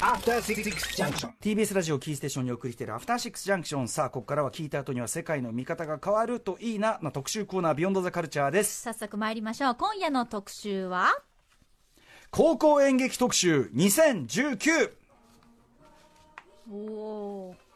[0.00, 0.62] After Six
[0.96, 1.30] Junction.
[1.40, 8.82] TBS ラジオキーステーションにお送りしているアフターシックスジャンクションさあここからは聞いた後には世界の見方が変わるといいなな特集コーナービヨンドザカルチャーです。
[8.82, 9.74] 早速参りましょう。
[9.74, 11.10] 今夜の特集は？
[12.30, 14.92] 高校演劇特集2019
[16.70, 17.67] おおあ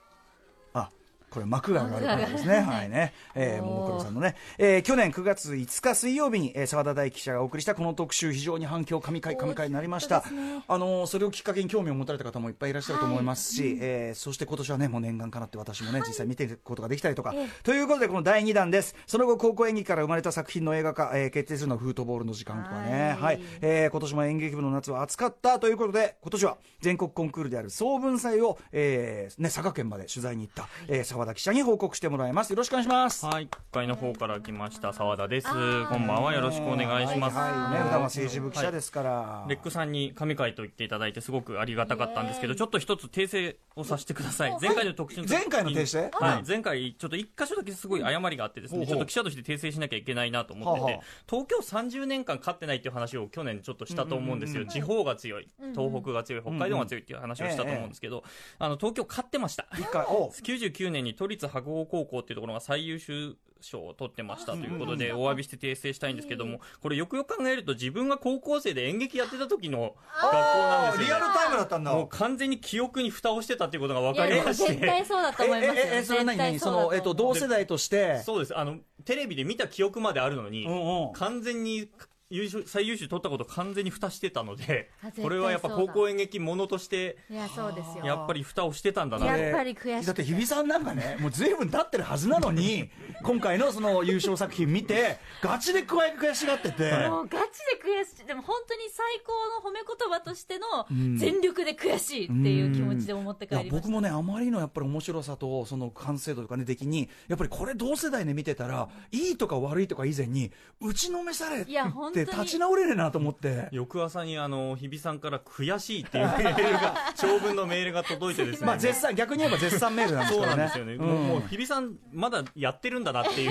[1.32, 2.60] これ幕が上がる感じですね。
[2.60, 3.12] はいね。
[3.34, 10.20] えー、ももクロさんのね、えー去年9月5日水曜日に、えー、沢田大記者がお送りしたこの特集、非常に反響、神回、神回になりました。
[10.30, 18.94] ねあのーそれをきっかけに興味を持たれた方もいっぱいいらっしゃると思いますし、えーそして今年はね、もう念願かなって私もね、実際見てることができたりとか、ええということでこの第2弾です。
[19.06, 23.16] その後、高校演劇から生まれた作品の映画化、えー決定するのはフートボールの時間とかね。
[23.18, 23.42] ははいい。
[23.60, 32.50] えー今年も演劇部の夏は暑かったということで、今年は全国コンクールである総文祭を、えーね、佐賀県まで取材に行った、えー沢田記者に報告してもらいます。
[32.50, 33.26] よろしくお願いします。
[33.26, 35.48] はい、国会の方から来ました澤田です。
[35.48, 37.36] こんばんは、よろしくお願いします。
[37.36, 37.70] はい、はい。
[37.72, 39.44] ね、普段は政治部記者ですから。
[39.48, 44.56] レックさんに神回と言っていただいてすごくありがたかったんですけど、ちょっと一つ訂正をさせてください。
[44.60, 45.38] 前回の特集の時に。
[45.38, 46.10] 前回の訂正？
[46.12, 51.00] はい、前回ちょっと一箇所だけすごい誤りがあってですね、ちょっと記者として訂正しなきゃいけないなと思ってて。
[51.28, 54.66] 東京30年間勝ってないっていう話を去年ちょっとしたと思うんですよ。
[54.66, 58.24] 地方が強い、東北が強い、北海道が強いっていう話をしたと思うんですけど、
[58.58, 59.66] あの、東京勝ってました。
[59.78, 71.20] 一回、お99 年に都立白鴎高校っていうところが最優秀賞を取ってましたということで、お詫びして訂正したいんですけども、これよくよく考えると自分が高校生で演劇やってた時の学校なんですよ、ね。
[71.20, 71.92] リアルタイムだったんだ。
[71.92, 75.08] もう完全に記憶に蓋をしてたっていうことが分かりまし絶対て。
[75.08, 75.84] そうだと思いますよ。
[75.84, 76.36] え、え、え、それ何？
[76.36, 76.58] 何？
[76.58, 78.58] その、えっと、同世代として、そうです。
[78.58, 81.12] あの、テレビで見た記憶まであるのに、うんうん。
[81.12, 81.88] 完全に
[82.32, 88.04] 優秀、最優秀取ったこと完全に蓋してたのでこれはやっぱ高校演劇ものとして、いやそうですよ。
[88.04, 89.26] やっぱり蓋をしてたんだな。
[89.36, 90.06] やっぱり悔しくて。
[90.06, 92.90] だって日比さんなんかねもう随分経ってるはずなのに
[93.22, 98.26] 今回のその優勝作品見てガチで加え悔しがってて、もうガチで悔しい。
[98.26, 100.86] でも本当に最高の褒め言葉としての
[101.16, 103.88] 全力で悔しいっていう気持ちで思って帰いやりました。
[103.88, 111.70] 僕もねあまりのやっぱり面白さとその完成度とかね出来にやっぱりこれ同世代で見てたらいいとか悪いとか以前に打ちのめされて。
[111.70, 112.38] いや本当に。
[112.38, 113.68] 立ち直れねえなと思って。
[113.72, 120.56] 翌朝にあの日比さんから悔しいっていうメールが 長文のメールが届いてですね、まあ絶賛逆に言えば絶賛メールなんですそうけどね。
[120.56, 120.98] なんですよね、ん。
[120.98, 123.50] もう日比さんまだやってるんだなっていう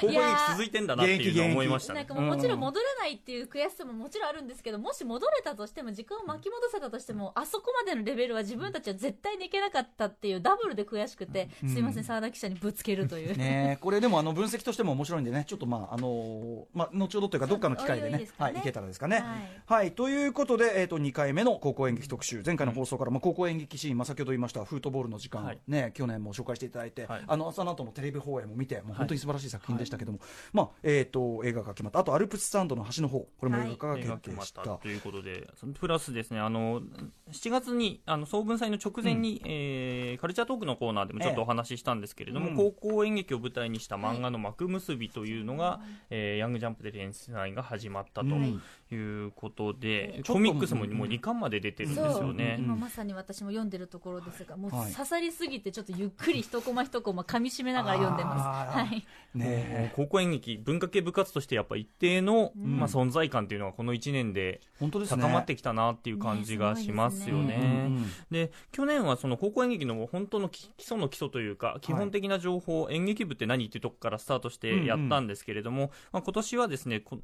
[0.00, 2.00] 高校演劇続いてんだなっていうのを思いましたね。
[2.00, 15.44] なんかもうもちろん戻れないっていう悔しさももちろんあるんですけど、もし戻れたとしても時間を巻き戻せたとしてもあそこまでのレベルは自分たちは絶対にいけなかったっていうダブルで悔しくて、すいません澤田記者にぶつけるという、ねえこれでもあの分析としても面白いんでね。
[15.46, 18.28] ちょっとまああのまあ後ほどというかどっかの機会でね。
[18.38, 19.20] はいいけたらですかね。
[19.66, 19.82] はい。
[19.82, 22.42] はい、ということでえっ、と2回目の高校演劇特集。
[22.44, 25.58] 前回の放送から、まあ高校演劇シーンまあ先ほど言いましたフートボールの時間、はい。
[25.66, 27.22] ね去年も紹介していただいて、はい。
[27.26, 30.20] あのその後のテレビ放映も見てもう本当に素晴らしい作品でしたけども、
[30.52, 32.00] まあえっ、と映画が決まった。
[32.00, 36.82] あとアルプススタンドの端の方これも映画化が決定した、決まったということで、そのプラスですね、あの、
[37.30, 45.80] 7月に、あの、総文祭の直前に、えーカルチャートークのコーナーでもちょっとお話ししたんですけれども、ええ高校演劇を舞台にした漫画の幕結びというのが、
[46.10, 48.62] えーヤングジャンプで連載が始まったとうん。
[48.92, 52.56] いうことで、ちょっとコミックスももう2巻まで出てるんですよね。
[52.58, 54.92] 今まさに私も読んでるところですがもうはい。
[54.92, 58.78] 刺さりすぎてちょっとゆっくり一コマ一コマ噛み締めながら読んでます。
[58.78, 59.06] はい。
[59.34, 59.92] ねえ。
[59.94, 65.22] 高校演劇、文化系部活としてやっぱ一定の、まあ、存在感っていうのはこの1年で本当ですね。
[65.22, 67.50] 高まってきたなっていう感じがしますよね。
[67.50, 67.54] ね。
[67.56, 77.18] うんうんで去年はその高校演劇の本当の基基礎の基礎というか基本的な情報、演劇部って何っていうとこからスタートしてやったんですけれども、まあ、今年はですねこ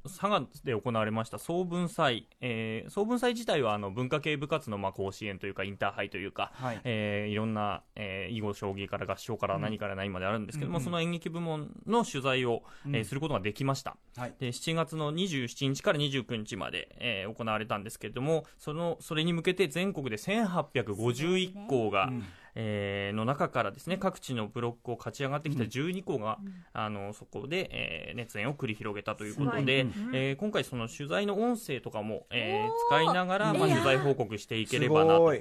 [0.64, 6.80] で行われました総文祭、えー総文祭自体はあの文化系部活のまあ甲子園というかインターハイというか、はい。
[6.84, 13.96] えーいろんな、えー囲碁将棋から合唱から何から何まであるんですけども、その演劇部門の取材を、えーすることができました。
[14.16, 14.34] はい。
[14.38, 22.10] で7月の27日から29日まで、えー行われたんですけれどもそのそれに向けて全国で1851校が、
[22.56, 26.38] えーの中からですね各地のブロックを勝ち上がってきた12校が、
[26.72, 35.34] あのそこで、えー熱演を繰り広げたということで、えー今回その取材の音声とかも、えー使いながら、まあ、取材報告していければなと思っ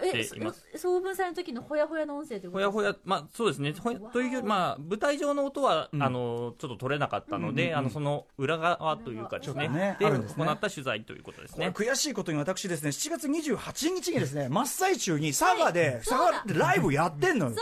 [0.00, 0.66] ています。
[0.74, 10.18] そ総文祭の時のほやほやの音声ということほやほや、まあそうですね、ほやというより、まあ舞台上の音は、あのちょっと取れなかったので、あのその裏側というかですね、ちょっとねでね。
[10.48, 11.70] 行った取材ということですね。
[11.72, 17.56] これ悔しいことに私ですね7月28日にですね真っ最中に佐賀で佐賀でライブやってんのよ。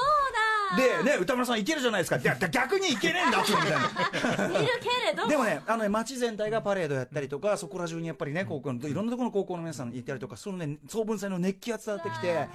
[0.77, 2.19] でね歌村さんいけるじゃないですか。
[2.49, 4.49] 逆にいけねえんだってみたいな。
[4.49, 12.49] 見るけれど でもね、あのね、街全体がパレードやったりとか、そこら中にやっぱりね、高校の、いろんなところの高校の皆さんいたりとか、そのね、総文祭の熱気が伝わってきて、うわ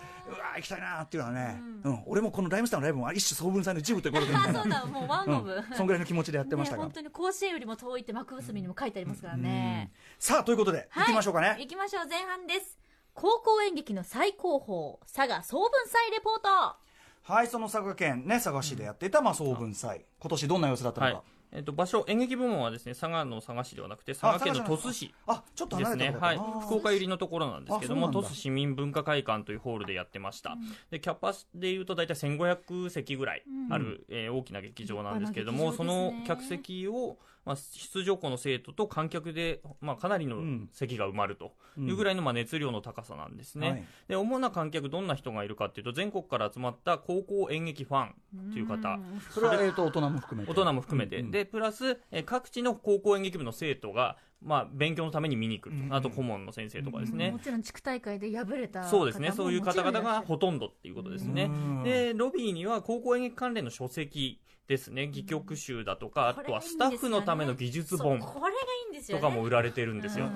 [0.54, 4.70] ー行きたいなーっていうのはね、うん、俺もこのライムスターのライブも一種総文祭の一部ということで、 そう。
[4.70, 6.84] だもうワンオブ、うん、そんぐらいの気持ちでやってましたが。
[6.84, 6.92] ね本。
[6.94, 11.06] 当に甲子園よりも遠いって幕結びにも書いてありますからね、さあ、ということで、はい。
[11.06, 11.56] 行きましょうかね。
[11.60, 12.08] 行きましょう。
[12.08, 12.78] 前半です
[13.14, 16.76] 高校演劇の最高峰佐賀総文祭レポート。
[17.24, 20.06] はいその佐賀県ね佐賀市でやっていた、まあ、総文祭。
[20.20, 21.24] 今年どんな様子だったのか、はい。
[21.54, 26.40] えっと、場所演劇部門はですね佐賀の佐賀市ではなくて佐賀県の鳥栖市あちょっとですね、はい。
[26.66, 30.58] 福岡寄りのところなんですけども、鳥栖市民文化会館というホールでやってました、
[30.90, 35.78] でキャパでいうと大体1500席ぐらいある、えー大きな劇場なんですけれども、ね。
[35.84, 40.70] の客席を、まあ、出場校の生徒と観客で、まあ、かなりのん。
[40.72, 43.86] 席が埋まるというぐらいの、まあ、熱量の高さなんですね、はい。
[44.10, 49.00] で主な観客、どんな人がいるかっていうと、全国から集まった高校演劇ファンという方、
[49.32, 50.52] それは、えー、と大人も含めて。
[50.52, 51.32] 大人も含めて、うんうん。
[51.32, 55.86] でプラス、えー各地の高校演劇部の生徒が、まあ、勉強のために見に行くと、うん。
[55.86, 61.46] うんあと顧問の先生とかですね、もちろん地区大会で敗れたそうですね、そういう方々がほとんどっていうことですね。
[61.46, 61.84] うん。
[61.84, 64.40] で、ロビーには高校演劇関連の書籍
[64.72, 68.22] ですね、戯曲集だとか、あとはスタッフのための技術本。
[68.22, 70.30] そうこれがいいんですよとねかも売られてるんですよ。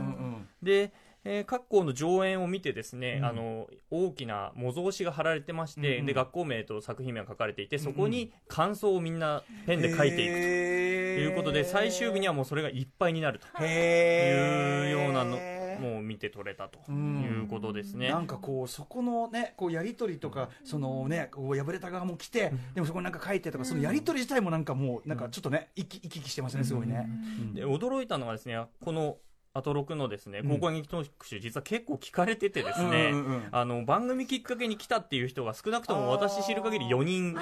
[0.61, 0.91] で、
[1.23, 3.25] えー各校の上演を見てですね、うん。
[3.25, 6.05] あの大きな模造紙が貼られてまして、うんうん。
[6.05, 10.65] で学校名と作品名が書かれていてそこに感想をみんなペンで書いていくと。
[11.15, 15.37] ということで、最終日にはもうそれがいっぱいになるとへいうようなの
[15.79, 18.09] もう見て取れたということですね。
[18.09, 27.07] なんかこうそこのねこうやり取りとかそのねこう破れた側も来てでもそこになんか書いてとかそのやり取り自体もなんかもうなんかちょっとね生き生きしてますねすごいね。
[27.53, 29.17] で驚いたのがですねこの
[29.55, 30.49] アトロクのですねうん。
[30.49, 37.35] 高校演劇特集、実は結構聞かれててですね、うんうんうんあの番組きっかけに来たっていう人が少なくとも私知る限り4人。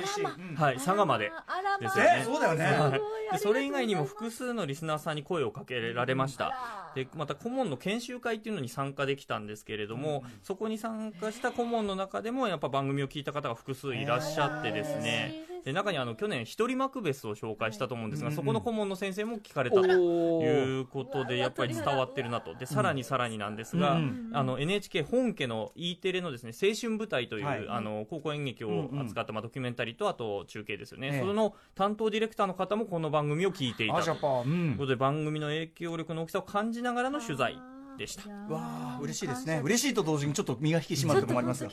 [0.55, 1.31] はい佐賀まで。
[1.31, 1.77] あらま。
[1.79, 2.17] ですよね。
[2.21, 2.65] えそうだよね。
[2.65, 3.39] はい。
[3.39, 22.55] それ以外にも複数のリスナーさんに声をかけられました、でまた顧問の研修会っていうのに参加できたんですけれども、そこに参加した顧問の中でもやっぱ番組を聞いた方が複数いらっしゃってですね、で中にあの去年一人マクベスを紹介したと思うんですが、うんそこの顧問の先生も聞かれたとおいうことでやっぱり伝わってるなと。
[22.55, 27.65] でさらにさらになんですが、うんあの NHK 本家の E テレのですね青春舞台という、はい。
[27.69, 34.43] あの高校演劇を扱った、まあ、ドキュメンタリーとあと中継ですよね、ええその担当ディレクターの方もこの番組を聞いていたと。
[34.45, 37.57] いうことで番組の影響力の大きさを感じながらの取材
[37.97, 38.29] でした。
[38.29, 39.61] わあ嬉しいですね。
[39.63, 41.63] 嬉しいと同時にちょっと身が引き締まるところもあります。
[41.65, 41.71] が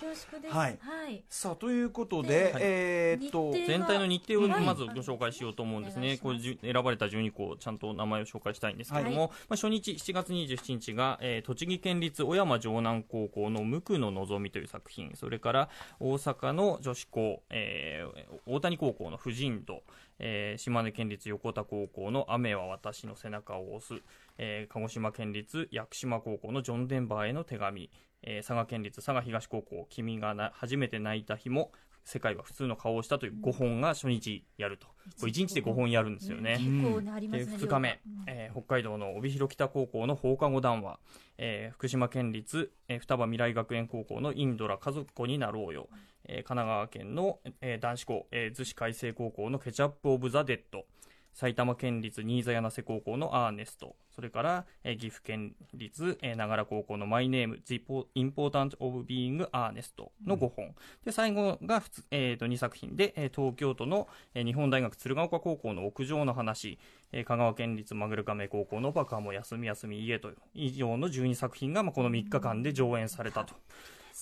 [0.48, 0.78] はい。
[0.80, 1.24] はい。
[1.28, 2.62] さあということではい。
[2.62, 4.64] えーっと全体の日程をはい。
[4.64, 15.68] まずご紹介しようと思うんですね、これ選ばれた12校、ちゃんと名前を紹介したいんですけれども、はまあ、初日、7月27日が、えー栃木県立小山城南高校の無垢の望みという作品、それから
[15.98, 19.82] 大阪の女子校、えー大谷高校の婦人度、
[20.20, 24.02] えー島根県立横田高校の雨は私の背中を押す、
[24.38, 27.90] えー鹿児島県立屋久島高校のジョン・デンバーへの手紙、
[28.22, 31.72] えー佐賀県立佐賀東高校、君がな初めて泣いた日も、
[32.04, 34.86] 世界は普通の顔をしたという5本が初日やると。
[35.18, 36.56] これ1日で5本やるんですよね。
[36.58, 38.00] 結構ねありますでね2日目。
[38.26, 40.98] えー北海道の帯広北高校の放課後談話、
[41.38, 45.88] えー福島県立、えー双葉未来学園高校のインドラ家族子になろうよ、
[46.24, 50.84] えー神奈川県の、えー男子校、えー逗子海星高校のケチャップ・オブ・ザ・デッド
[51.32, 53.96] 埼玉県立新座柳瀬高校のアーネスト。
[54.10, 57.82] それから、えー岐阜県立、えー長良高校のマイネーム The
[58.14, 59.94] Important of Being Earnest
[60.26, 60.74] の5本、
[61.04, 66.78] で最後がえー、と2作品で、えー東京都の、えー日本大学鶴岡高校の屋上の話、
[67.12, 70.36] えー香川県立マグルカメ高校のバカも休み休み家という。
[70.54, 73.54] 以上の12作品が、まあ、この3日間で上演されたと。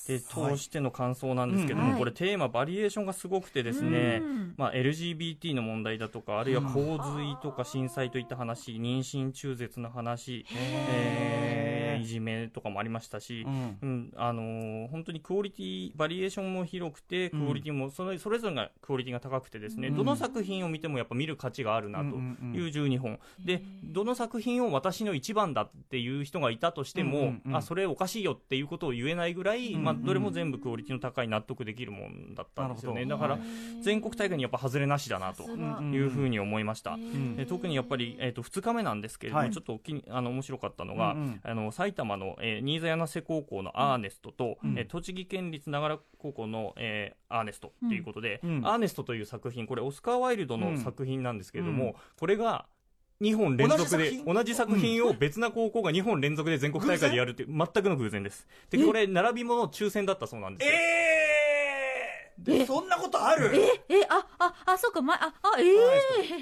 [0.07, 13.79] で通しての感想なんですけども、うんこれテーマバリエーションがすごくてですね、うんまあ、LGBT の問題だとかあるいは洪水とか震災といった話妊娠中絶の話、えーいじめとかもありましたし、うん。
[13.83, 19.97] うんあのー本当にクオリティバリエーションも広くてクオリティもそれそれぞれがクオリティが高くてですね、うん。
[19.97, 22.05] どの作品を見てもやっぱ見る価値があるなと。
[22.05, 27.57] うんうんうんいう12本、でどの作品を私の一番だっていう人がいたとしても、うんうんうん。
[27.57, 33.05] あそれおかしいよっていうことを言えないぐらい、まあ、どれも全部クオリティの高い納得できるもんだったんですよね。
[33.07, 33.39] だから
[33.83, 35.45] 全国大会にやっぱ外れなしだなと。
[35.49, 36.99] いうふうに思いました。
[37.49, 39.51] 特にやっぱり、えー、と2日目なんですけれども、はい。
[39.51, 41.41] ちょっとおきにあの面白かったのが、うんうん。
[41.43, 44.79] あの埼玉の、えー新座柳瀬高校のアーネストと、うん。
[44.79, 48.67] えー栃木県立長良高校の、えーアーネストということで、うん。
[48.67, 50.79] アーネストという作品これオスカー・ワイルドのうん。
[50.79, 51.95] 作品なんですけれども、うん。
[52.19, 52.67] これが
[53.21, 55.05] 2本連続で同じ作品？
[55.05, 58.47] を別な高校が2本連続で全国大会でやるっていう全くの偶然です。
[58.71, 60.75] でこれ並びもの抽選だったそうなんですよ。
[60.75, 61.38] えー、
[62.67, 63.51] そんなことある？
[63.89, 64.07] え？
[64.09, 65.65] あああそうかまああえ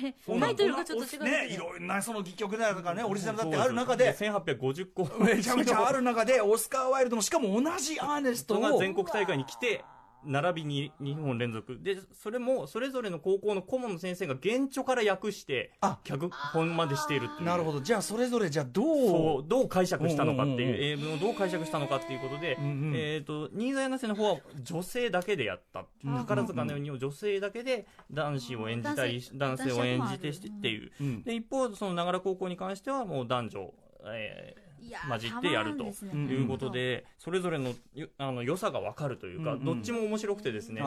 [0.08, 4.12] えそうなん タイトルがちょっと違うねいろんなその戯曲だとかねオリジナルだってある中で。
[4.12, 5.04] 1850個。
[5.24, 9.84] めちゃめちゃある中でオスカー・ワイルドのしかも同じアーネストが全国大会に来て
[10.24, 11.78] 並びに2本連続。
[11.82, 17.46] でそれもそれぞれの高校の顧問の先生が原著から訳してあ脚本までしているっていう。
[17.46, 17.80] なるほど。
[17.80, 19.44] じゃあそれぞれじゃあどう？
[19.46, 22.92] どう解釈したのかっていう,、うんうんうん英文をどう解釈したのかっていうことで、うんうん。
[22.96, 31.22] えー、と新座柳瀬の方は女性だけでやった、うん宝塚のように女性だけで男子を演じたり、男性を演じてしてっていう、うん。
[31.22, 33.74] で一方その長良高校に関してはもう男女、
[34.06, 34.65] えー
[35.08, 40.82] 混じってやるということで、それぞれのよあの良さが分かるというか、どっちも面白くてですね、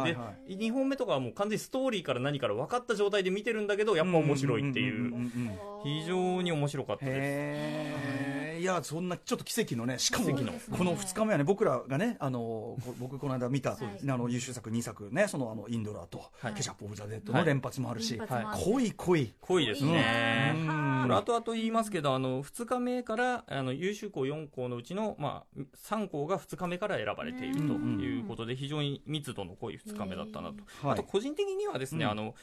[0.48, 5.32] で2本目とかはもう完全にストーリーから何から分かった状態で見てるんだけどやっぱ面白いっていう,、
[5.84, 8.39] 非常に面白かったです。
[8.60, 10.52] いやそんなちょっと奇跡のねしかも奇跡の。
[10.78, 16.54] この2日目はね僕らがねあのこ僕この間見た、あの優秀作2作ねそのあのインドラと、はい。
[16.54, 19.34] ケチャップ・オブ・ザ・デッドの連発もあるし、濃い濃い。
[19.40, 20.54] 濃いですね。
[20.56, 21.02] うん。
[21.04, 30.56] これ後々言いますけど、あの、2日目から、あの、優秀校4校のうちの、まあ、3校が2日目から選ばれているということで、非常に密度の濃い2日目だったなと。
[30.86, 30.92] はい。
[30.94, 32.12] あと、個人的にはですね、うん。
[32.12, 32.36] あの、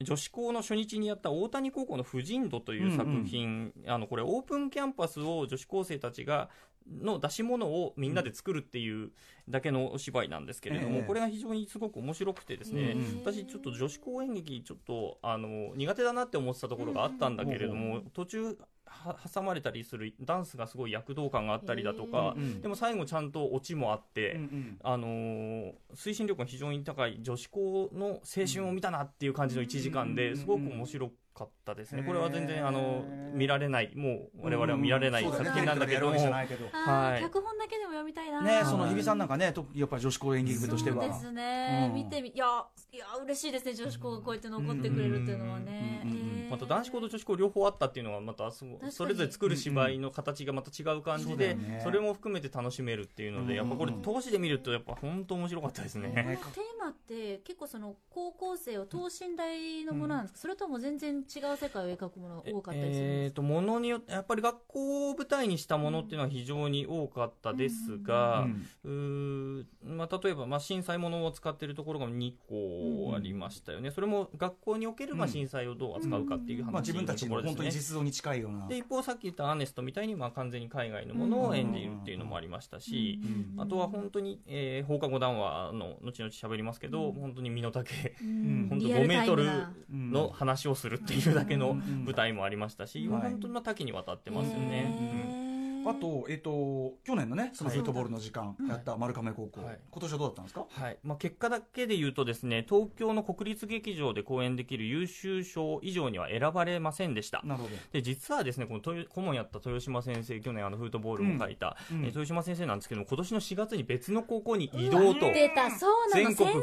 [0.00, 6.50] 女子校の初日にやった大谷高校の婦人度という作品、あの、これオープンキャンパスを女子高生たちが、
[6.86, 9.10] の出し物をみんなで作るっていう
[9.48, 11.02] だけのお芝居なんですけれども、ええ。
[11.02, 13.22] これが非常にすごく面白くてですね、うん。
[13.24, 33.92] 私ちょっと女子校演劇ちょっとあの苦手だなって思ってたところがあったんだけれども、途中は挟まれたりするダンスがすごい躍動感があったりだとか、うんでも最後ちゃんとオチもあって、うんうんあのー推進力が非常に高い女子校の青春を見たなっていう感じの1時間ですごく面白かったですね、これは全然あの見られない。
[33.96, 36.06] もう我々は見られない作品なんだけど。
[36.06, 36.30] も、テレ
[36.74, 37.22] はい。
[37.22, 38.42] 脚本だけでも読みたいな。
[38.42, 41.02] ね、はいその日比さんなんかね、とやっぱり女子校演劇部としては。
[41.02, 41.94] そうですね、うん。
[41.94, 42.46] 見てみいや
[42.92, 43.74] いや嬉しいですね。
[43.74, 46.23] 女子校がこうやって残ってくれるっていうのはね、うんうんうんうんえー
[46.54, 56.38] また男子校と女子校両方あったっていうのがまたそれぞれ作る芝居の形がまた違う感じでそれも含めて楽しめるっていうのでやっぱこれ通しで見るとやっぱ本当面白かったですね。
[56.54, 61.22] テーマって結構その高校生を等身大のものなんですか、それとも全然違う
[61.56, 68.46] 世界を描くものが多かったりするんですか、えーとものによってやっぱり学校を舞台にしたものっていうのは非常に多かったですが、
[68.84, 75.32] うんまあ、例えば、まあ、震災ものを使っているところが2個ありましたよね、それも学校における、まあ、うん。
[75.32, 78.66] 震災をどう扱うかっていう話まあ自分たちの本当に実像に近いような。
[78.66, 83.20] で一方さっき言ったアーネストみたいに、まあ、完全に海外のものを演じるっていうのもありましたし、
[83.56, 83.60] うん。
[83.60, 87.12] あとは本当に、えー放課後談話の後々喋りますけど、うん。
[87.14, 88.66] 本当に身の丈うん。
[88.68, 89.48] 本当リアル5メートル
[89.90, 92.04] の話をするっていうだけのうん。
[92.04, 93.22] 舞台もありましたし、はい。
[93.22, 95.43] 本当に多岐にわたってますよね。
[95.86, 99.78] あと、えっと、去年のね、そのフットボールの時間うんやった丸亀高校、はい。
[99.90, 100.66] 今年はどうだったんですか？
[100.68, 100.98] はい。
[101.02, 107.42] まあ、結果だけで言うとですね東京の国立劇場で公演できる優秀賞以上には選ばれませんでした。
[107.44, 107.76] なるほど。
[107.92, 112.04] で実はですねこの豊顧問やった豊島先生去年あのフートボールも書いた、うん。
[112.04, 115.20] 豊島先生なんですけども今年の4月に別の高校に移動と。
[115.32, 116.34] 出たそうなの。
[116.34, 116.48] 全国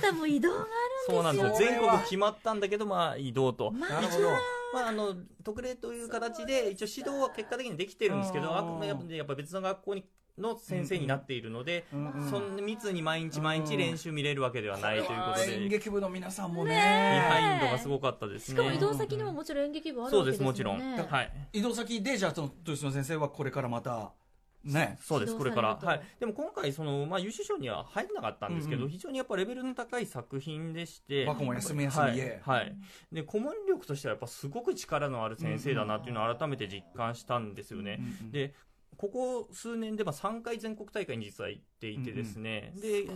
[0.00, 0.66] 生方も移動があ
[1.06, 1.70] そうなんですよ。
[1.70, 4.28] 全国決まったんだけどまあ移動と、るまなるほど。
[4.72, 5.14] まあ、あの
[5.44, 8.56] 特例という形で一応指導は結果的にできてるんですけどうん。
[8.56, 10.04] あくまでやっぱ別の学校に
[10.38, 12.10] の先生になっているので、うん。
[12.10, 12.30] うん。
[12.30, 16.78] そんな密に毎日毎日練習見れるわけではないということで、演劇部の皆さんもビね。
[17.28, 18.54] ハインドがすごかったですね。
[18.54, 20.86] しかも移動先にももちろん演劇部あるそうで、わけですすもんね。
[20.86, 21.08] もちろん。
[21.08, 21.32] はい。
[21.52, 24.12] 移動先で、じゃあ、その、豊島先生はこれからまた、
[24.64, 24.98] ね。
[25.00, 25.76] そうです、これから。
[25.76, 26.02] はい。
[26.20, 32.40] でも今回、その、まあ、優秀賞には入らなかったんですけど、うんうん非常にやっぱレベルの高い作品でして、和子も休み休みはいへ。
[32.44, 32.76] はい。
[33.10, 37.98] で、顧問力としてはやっぱすごく力のある先生だなっていうのを改めて実感したんですよね。
[38.00, 38.54] うんうんで、
[38.96, 43.06] ここ数年でまあ3回全国大会に実は行っていてですね、で、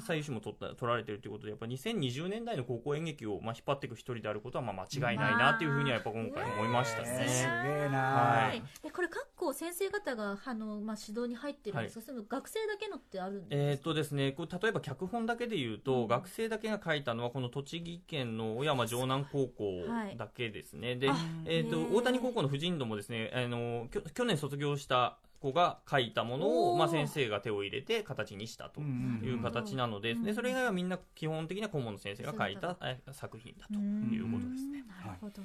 [0.00, 7.62] 最優秀も取った取られてるということで、やっぱ2020年代の高校演劇をまあ引っ張っていく一人であることはまあ間違いないなっていうふうにはやっぱ今回思いましたえーすね。
[7.64, 8.62] げえな、はい。
[8.82, 19.84] でこれ各校先生方があの、まあ、指導に入ってるんですか、その学生だけのってあるんですか、えーっとですね、こう例えば脚本だけで言うと、うん学生だけが書いたのはこの栃木県の小山城南高校
[20.16, 20.96] だけですね。
[20.96, 34.84] であ、えーっと大谷高校の婦人度もですね、あのきょ去年卒業した子が書いたものを、まあ、先生が手を入れて形にしたという形なので、うんでそれ以外はみんな基本的には顧問の先生が書いたえ作品だということですね。
[35.04, 35.42] なるほど、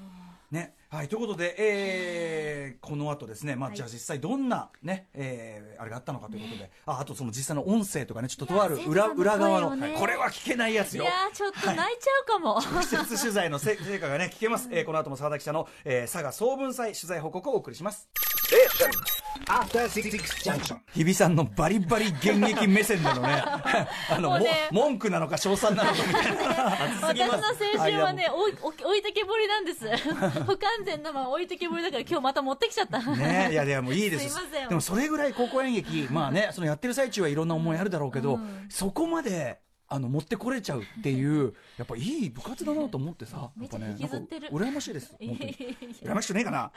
[0.51, 0.75] ね。
[0.89, 3.77] はい、ということで、えー、この後ですね、まあ、はい。
[3.77, 11.03] じゃあ実際どんなね、えー、あれがあったのかということで、あ、あとその実際の音声とかね、ちょっととある裏、裏側の、これは聞けないやつよ。
[11.03, 11.11] いや。
[11.31, 14.69] ーちょっと泣いちゃうかも、直接取材のせ成果がね、聞けます。
[14.71, 18.09] えー、この後も澤田記者の、えー、佐賀総文祭取材報告をお送りします。
[19.45, 20.09] After Six
[20.43, 20.77] Junction.
[20.93, 23.43] 日比さんのバリバリ現役目線でのね、
[24.09, 24.39] あの、
[24.71, 25.97] 文句なのか称賛なのか。
[26.07, 26.77] みたいな。
[27.01, 27.25] 私の
[27.77, 29.85] 青春はねおいお置いてけぼりなんです。
[30.45, 32.99] 不完全なまま置いてけぼりだから今日また持ってきちゃった。
[32.99, 34.29] ねいやいやもういいです。
[34.29, 34.69] すいません。
[34.69, 38.65] でもそれぐらい高校演劇まあねそのやってる最中はいろんな思いあるだろうけど、うん。
[38.69, 43.51] そこまであの持ってこれちゃうっていうやっぱいい部活だなと思ってさ。
[43.59, 44.17] やっぱねなんか
[44.51, 45.15] 羨ましいです。
[45.19, 46.71] 羨ましくねえかな。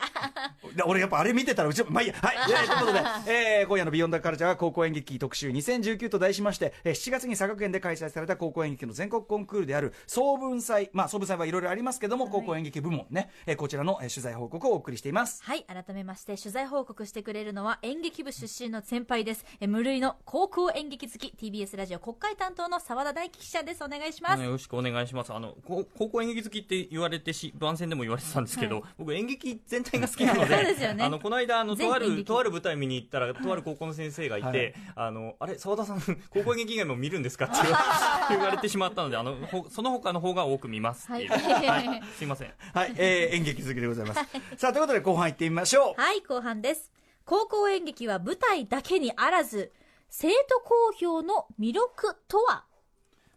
[0.74, 2.14] で俺やっぱあれ見てたらうちまあいいや。
[2.14, 10.90] はい、え ーということで、えー今夜の「ビヨンドカルチャーは高校演劇特集2019」と題しまして、えー7月に佐賀県で開催された高校演劇の全国コンクールである総文祭。
[10.92, 15.42] まあ総文祭はいろいろありますけども、高校演劇部門ね、えーこちらの、えー取材報告をお送りしています。
[15.44, 19.44] はい、改めまして取材報告してくれるのは演劇部出身の先輩です。
[19.60, 23.82] え無類の高校演劇好き TBS ラジオ国会担当の澤田大樹記者です。
[23.82, 24.42] お願いします。
[24.42, 25.32] よろしくお願いします。
[25.32, 28.90] あのこ高校演劇好きって言われてし番宣でも言われてたんですけど、はい。
[28.98, 31.04] 僕演劇全体が好きなので そうですよね。
[31.04, 34.74] あのこの間あのとあるとある舞台見に行ったらとある高校の先生がいて、はい。
[34.96, 37.46] あのあれ澤田さん 高校演劇以外も見るんですか？
[37.46, 37.56] って
[38.36, 41.86] 言われてしまったのであのほその他の方が多く見ますっていう、はい。
[41.86, 42.02] はい。
[42.18, 42.52] すいません。
[42.74, 44.20] はい、えー演劇好きでございます。
[44.58, 46.00] さあということで後半行ってみましょう。
[46.00, 46.92] はい、後半です。
[47.24, 49.72] 高校演劇は舞台だけにあらず、
[50.10, 52.68] 生徒公表の魅力とは？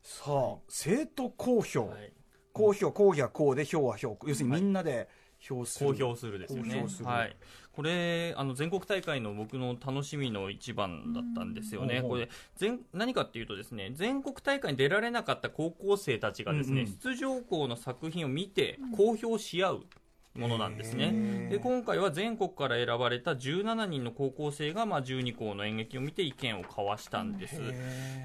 [0.03, 2.13] さあ生徒公表、はい。
[2.51, 5.07] 公表公表はこうで票は票要するにみんなで
[5.39, 6.73] 票する、公表するですよね。
[6.73, 7.05] 公表する。
[7.05, 7.35] はい。
[7.71, 12.09] これあの全国大会の僕の楽しみの一番だったんですよね、うん。
[12.09, 16.97] これ全何かっていうとですね全国大会に出られなかった高校生たちがですね、うんうん。
[16.99, 19.85] 出場校の作品を見て公表し合う
[20.35, 27.61] ものなんですね、で今回は全国から選ばれた17人の高校生が、まあ、12校の演劇を見て意見を交わしたんです、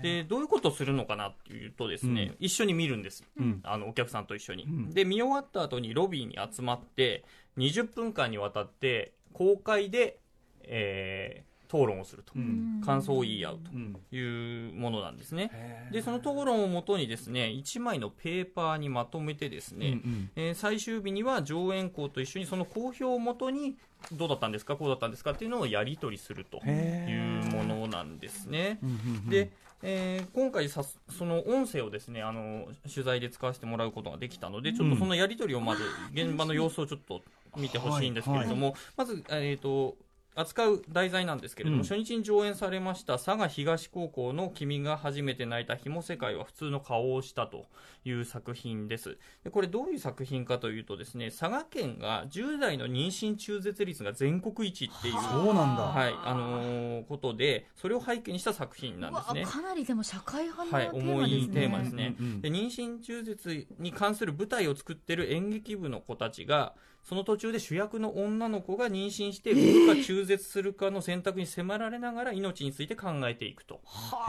[0.02, 3.60] でどういうことをするのかなっていうとですね、一緒に見るんです、うん。
[3.62, 4.90] あのお客さんと一緒に、ん。
[4.90, 7.24] で見終わった後にロビーに集まって
[7.58, 10.18] 20分間にわたって公開で、
[10.62, 12.82] えー討論をすると、うん。
[12.84, 13.94] 感想を言い合ううん。
[14.10, 15.50] というものなんですね。
[15.52, 15.92] へー。
[15.92, 20.30] でその討論をもとにですね1枚のペーパーにまとめてですね、うんうん。
[20.37, 23.76] えー最終日には上演校と一緒にその公表をもとに
[24.12, 28.78] どうだったんですかこうだったんですかっていうのをやり取りするというものなんですね。
[28.82, 29.50] うんうんうんで、
[29.82, 35.82] えー今回さその音声をですねあの取材で使わせてもらうことができたのでちょっとそのやり取りをまず
[36.12, 37.22] 現場の様子をちょっと
[37.56, 39.96] 見てほしいんですけれども、まず、えー、と
[40.38, 41.88] 扱う題材なんですけれども、うん。
[41.88, 47.66] 初日に上演されました佐賀東高校の「君が初めて泣いたひも世界は普通の顔をした」と
[48.04, 49.19] いう作品です。
[49.45, 59.45] でこれどういう作品かというとですね佐賀県が10代の妊娠中絶率が全国一っていうそうなんだ、はいあのーことでそれを背景にした作品なんですね。
[59.45, 61.54] かなりでも社会派のはい、テー重いマですね。
[61.54, 62.41] テーマですね、うんうん。
[62.41, 73.80] で妊娠中絶に関する舞台を作ってる演劇部の子たちがその途中で主役の女の子が妊娠して産むか中絶するかの選択に迫られながら命について考えていくと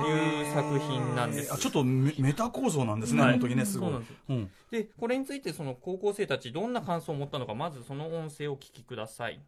[0.01, 1.53] いう作品なんです。
[1.53, 3.99] あちょっとメメタ構造なんですね、はい本当にねすごい。
[3.99, 4.13] です。
[4.29, 4.51] うん。
[4.71, 9.39] でこれについてその高校生たちどんな感想を持ったのかまずその音声をお聞きください。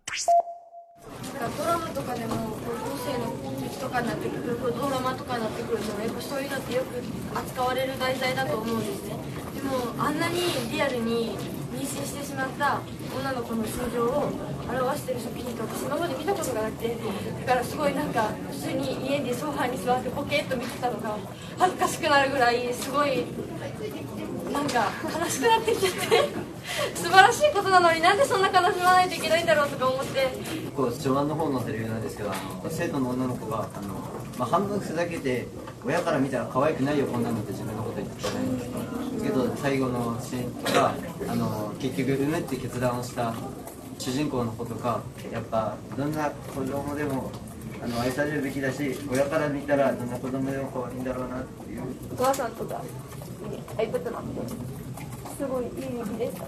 [1.02, 11.36] なんかドラマとかでも高校生のうちとかになってくるドラマとかになってくるとやっぱそういうのってよく扱われる題材だと思うんですねでもあんなにリアルに
[11.74, 12.82] 妊娠してしまった
[13.16, 14.32] 女の子の心情を
[14.70, 16.98] 表してる作品って私今まで見たことがなくて
[17.46, 21.18] だからすごいなんか普通に家でソファーに座ってポケッと見てたのが
[21.58, 23.26] 恥ずかしくなるぐらいすごい
[24.52, 26.51] なんか悲しくなってきちゃって。
[26.96, 30.28] 素晴らしいことなのになんでそんな悲しまないといけないんだろうとか思って。
[30.76, 32.02] こう序盤の方のセリフなん。
[32.02, 33.94] ですけどあの生徒の女の子があの、
[34.38, 35.48] まあ、半分ふざけて
[35.86, 37.24] 親から見たら可愛くないよこん。
[37.24, 38.80] なのって自分のこと言ってたじゃないですか
[39.24, 40.96] けど最後のシーンが
[41.28, 43.34] あの結局産むって決断をした
[44.00, 46.12] 主人公の子とかやっぱどん。
[46.14, 47.32] な子供でも
[47.84, 50.10] あの愛されるべきだし親から見たらどん。
[50.10, 51.04] な子供でも可愛いん。
[51.04, 51.82] だろうなっていう
[52.14, 52.52] お母さん。
[52.54, 52.82] とか
[53.50, 54.81] に会いたくなって
[55.42, 56.46] すごいいい劇でした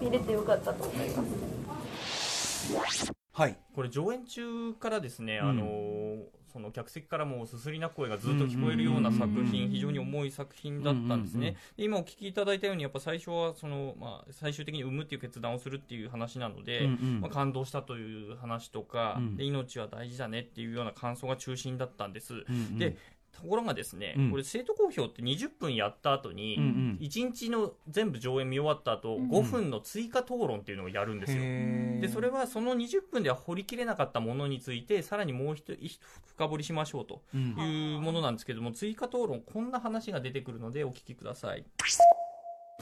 [0.00, 1.22] 見れてよかったと思いま
[2.90, 3.12] す。
[3.32, 3.56] はい。
[3.72, 5.48] これ上演中からですね、うん。
[5.48, 6.16] あの
[6.52, 11.54] その客席からもすすりな声がずっと聞こえるような作品、非常に重い作品だったんですね。
[11.76, 17.20] で今お聞きいただいたように、やっぱ最初はその、まあ、最終的に産むっていう決断をするっていう話なので、うんうん。
[17.20, 19.36] まあ、感動したという話とか、うん。
[19.36, 22.34] で命は大事だねっていうような感想が中心だったんです。
[22.34, 22.78] うんうん。
[22.80, 22.96] で
[23.32, 24.30] ところがですね、うん。
[24.30, 26.98] これ生徒公表って20分やった後に、うんうん。
[27.00, 31.38] 1日の全部上演見終わった後、5分の追加討論っていうのをやるんですよ。
[32.00, 37.56] でそれはその20分では掘りきれなかったものについてさらにもう一一深掘りしましょうとうん。
[37.58, 41.64] いうものなんですけども追加討論こんな話が出てくるのでお聞きください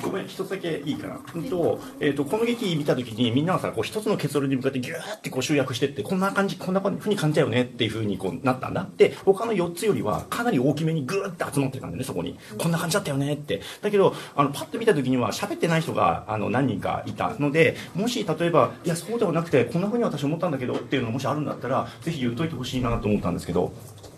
[0.03, 1.21] ごめん、一つだけいいかな。
[1.35, 8.87] うんと、えっ、と、この劇見たときに、みんながさ、こう、一つの結論に向かってギューってこう集約してって、こんな感じ、こんな風に感じたよねっていう風にこうなったんだ。
[8.97, 12.39] で、他の4つよりは、かなり大きめにグーって集まってたんだよね、そこに。
[12.59, 13.61] こんな感じだったよねって。
[13.83, 23.73] だけど、あの、パッと見たときには、喋ってない人が、あの、何人かいたので、もし、例えば、いや、そうではなくて、こんな風に私思ったんだけど、っていうのもしあるんだったら、ぜひ言っといてほしいなと思ったんですけど。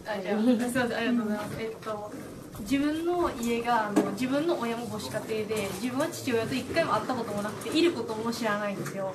[0.07, 2.11] ありがとうございますえっと
[2.61, 9.15] 自分の家があの自分の親も母子家庭で自分は父親と一回も会ったこともなくていることも知らないんですよ。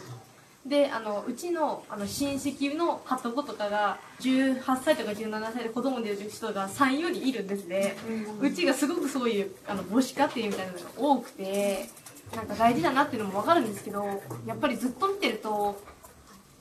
[0.65, 7.95] であのうちのあの親戚のはとことかが18歳とか17歳で子供でいる人が34人いるんですね、
[8.41, 11.87] うちがすごくそういうあの母子家庭みたいなのが多くて
[12.35, 14.03] なんか大事だなっていうのも分かるんですけど
[14.47, 15.79] やっぱりずっと見てると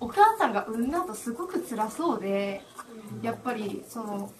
[0.00, 2.60] お母さんが産んだ後すごく辛そうで
[3.22, 4.30] やっぱりその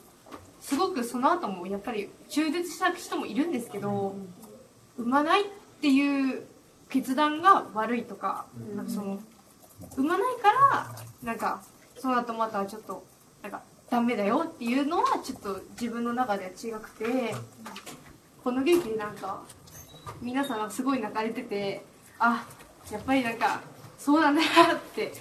[0.65, 4.17] すごくその後もやっぱり中絶した人もいるんですけど
[4.97, 5.45] 産まないっ
[5.83, 6.47] ていう
[6.89, 9.19] 決断が悪いとかなんかその
[9.95, 11.63] 産まないからなんか
[11.99, 13.05] その後またちょっと
[13.43, 17.35] なんかダメだよっていうのはちょっと自分の中では違くて
[18.43, 19.43] この劇でなんか
[20.23, 21.85] 皆さんがすごい泣かれてて
[22.19, 22.47] あ
[22.91, 23.61] やっぱりなんか
[23.99, 25.13] そうなんだなって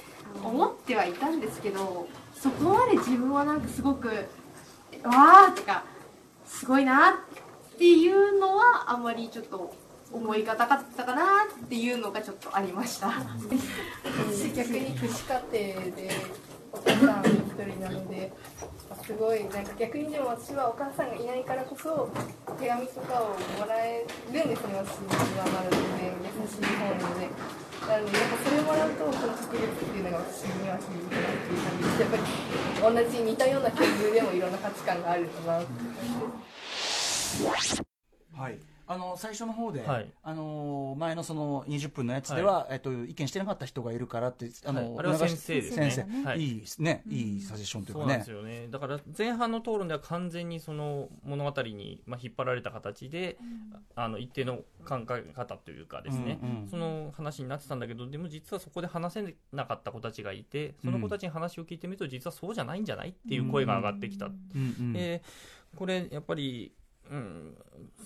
[0.41, 4.10] 思ってはいたんですけどそこまで自分はなんかすごく
[5.04, 5.84] わーとか
[6.46, 9.74] すごいなっていうのはあんまりちょっと
[10.12, 11.22] 思いがたかったかな
[11.66, 13.08] っていうのがちょっとありました。
[14.30, 16.12] 私逆に父子家庭で
[16.74, 18.32] お母さん一人なので
[19.06, 22.10] すごいなんか逆にでも私はお母さんがいないからこそ
[22.60, 24.98] 手紙とかをもらえるんですね私
[25.38, 27.30] はまだ全然優しい方なので
[27.84, 32.24] なのでやっぱそれをもらうとこの特別っていうのが私には響くなっていう感じでやっぱり
[32.96, 35.68] 同じ似たような境遇でもいろんな価値観があるんだなって
[38.38, 38.73] はい。
[38.86, 40.12] あの最初の方で、はい。
[40.24, 45.08] あの前のその20分のやつでは、えっと、意見してなかった人がいるからってあの、はい。
[45.08, 45.91] あ先生ですね。
[45.91, 46.41] 先生、はい。
[46.41, 48.04] いいですね、いいサジェッションというかね。
[48.04, 48.67] そうなんですよね。
[48.69, 53.38] だから前半の討論では完全にその物語に、まあ、引っ張られた形で、
[53.96, 64.34] あの一定の考え方というかですね、うんうんその話になってたんだけどでも実はそこで話せなかった子たちがいてその子たちに話を聞いてみると実はそうじゃないんじゃないっていう声が上がってきた、うん。
[64.34, 64.58] う
[64.91, 66.72] んえーこれやっぱり
[67.12, 67.58] うん、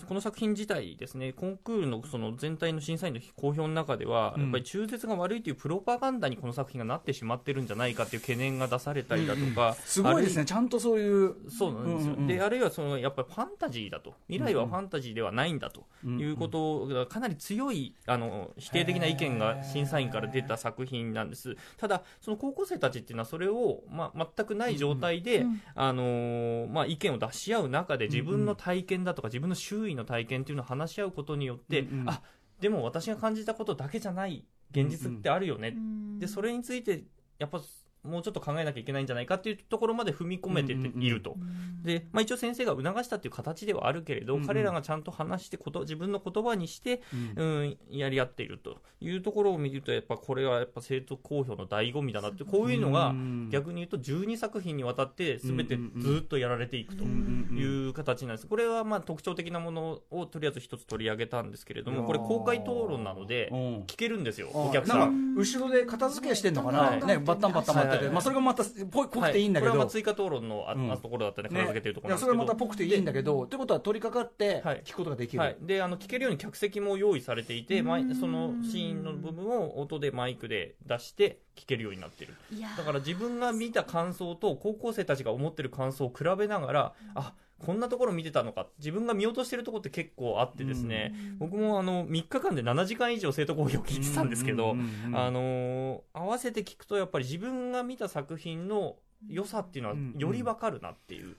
[0.07, 4.41] この作品自体ですねコンクールのその全体の審査員の公表の中では、うん。
[4.43, 12.21] やっぱり中絶が悪いというプロパガンダにこの作品がなってしまってるんじゃないかという懸念が出されたりだとか、すごいですねちゃんとそういうそうなんですよ、うんうん。
[12.21, 14.13] うんであるいはそのやっぱりファンタジーだと。
[14.27, 21.57] 未来はファンタジーではないんだということがかなり強いあの否定的な意見が審査員から出た作品なんです。
[21.77, 32.09] ただその高校生たちっていうのはそれを、まあ、全くない状態で、あのーまあ、意見を出し合う中で自分の体験だとか自分の周囲の体験っていうのを話し合うことによって、うんうん。
[32.09, 32.21] あ
[32.61, 35.75] でも私が感じたことだけじゃない現実ってあるよね、
[36.19, 37.03] でそれについて
[37.39, 37.61] やっぱ
[38.07, 41.35] もうちょっと考えなきゃいけないんじゃないかっていうところまで踏み込めてていると、
[41.83, 44.41] で、まあ、一応先生が促したっていう形ではあるけれど、うん。
[44.41, 47.01] うん彼らがちゃんと話してこと自分の言葉にして、
[47.37, 47.43] うん。
[47.43, 58.47] うん、やり合っているというところを見るとやっぱこれはやっぱ生徒公表の醍醐味だなってこういうのがうん逆に言うと12作品にわたって全てずっとやられていくという形なんです。
[58.47, 63.57] これはまあ特徴的なものをとりあえず一つ取り上げたんですけれどもこれ公開討論なのでうん。
[63.87, 67.05] 聞けるんですよあお客さなん後ろで片付けしてんのかな、はい。
[67.05, 68.13] ね、バッタンバッタンバッタンで、はいはいはい。
[68.13, 70.91] まあ、それがまたぽいぽくていいんだけど、はこれはまあ追加討論のあ,、うん。
[70.91, 71.55] あところだったりね。
[71.55, 74.81] 片付けてるところなんですけど、それはまたぽくていいんだけど、ってことは取り掛かってはい。
[74.83, 82.33] 聞くことができる、はい、であの聞けるように客席も用意されていてそのシーンの部分を音でマイクで出して聞けるようになってる。
[82.77, 88.67] だから自分が見た感想と高校生たちが思ってる感想を比べながらあこんなところ見てたのか。
[88.77, 95.17] 自分が見落としてるところって結構あってですね、僕もあの3日間で7時間以上生徒講義を聞いてたんですけど、うんうんうんうん。
[95.17, 101.35] あのー合わせて聞くとやっぱり自分が見た作品の良さっていうのはより分かるなっていう、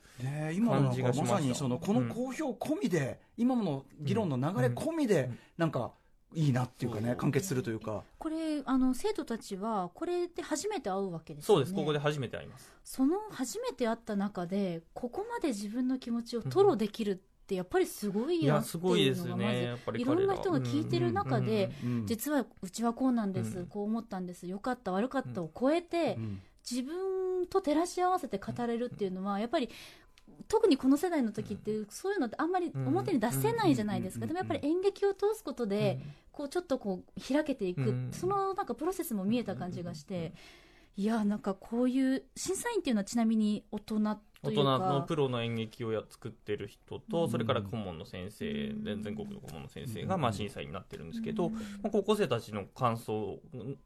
[0.67, 1.37] 感じがしました。
[1.39, 5.93] さにそのこの公表込みで、今の議論の流れ込みで、なんか
[6.35, 11.61] いいなっていうかね、完結するというか、これあの生徒たちはこれで初めて会うわけですよね。
[11.61, 11.75] そうです。
[11.75, 12.71] ここで初めて会います。
[12.85, 23.67] その初めて会った中でここまで自分の気持ちを吐露できるってやっぱりすごいいやなってすごいですいうのがまねやっぱずり彼らいろんな人が聞いてる中でうん実はうちはこうなんです、うん。
[23.67, 26.41] こう思ったんですよかった悪かったを超えて、うん。
[26.71, 29.71] 自分と照らし合わせて語れるっていうのはやっぱり
[30.49, 34.29] 特にこの世代の時ってそういうのってあんまり表に出せないじゃないですか、うん。
[34.29, 36.01] でもやっぱり演劇を通すことで、
[36.33, 38.09] こうちょっとこう開けていく、うん。
[38.13, 40.33] そのなんかプロセスも見えた感じがして、
[40.97, 44.79] いやなんかこういう審査員っていうのはちなみに大人と大人いうか。
[44.79, 51.11] のプロの演劇をや作ってる人と、それから顧問の先生、で全国の顧問の先生がまあ審査員になってるん。
[51.11, 53.41] ですけど、まあ高校生たちの感想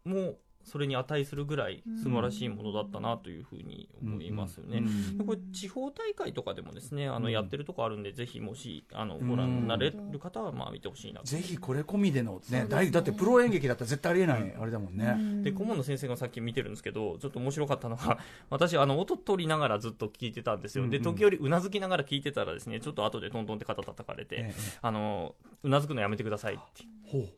[0.04, 4.82] もそれに値するぐらい素晴らしいものだったなというふうに思いますよね。
[5.16, 11.26] でこれ地方大会とかでもですねあのやってるとこあるんで、ぜひもしあのご覧になれる方はまあ見てほしいなと。
[11.26, 18.18] ぜひこれ込みでのねだいだってプロ演劇だったら絶対ありえないあれだもんね、で顧問の先生がさっき見てるんですけどちょっと面白かったのが
[18.50, 24.72] 私あの音取りながらずっと聞いてたんですよ、で時折うなずきながら聞いてたらですねちょっと後でトントンって肩叩かれて、ええ。
[24.80, 26.84] あのうなずくのやめてくださいって。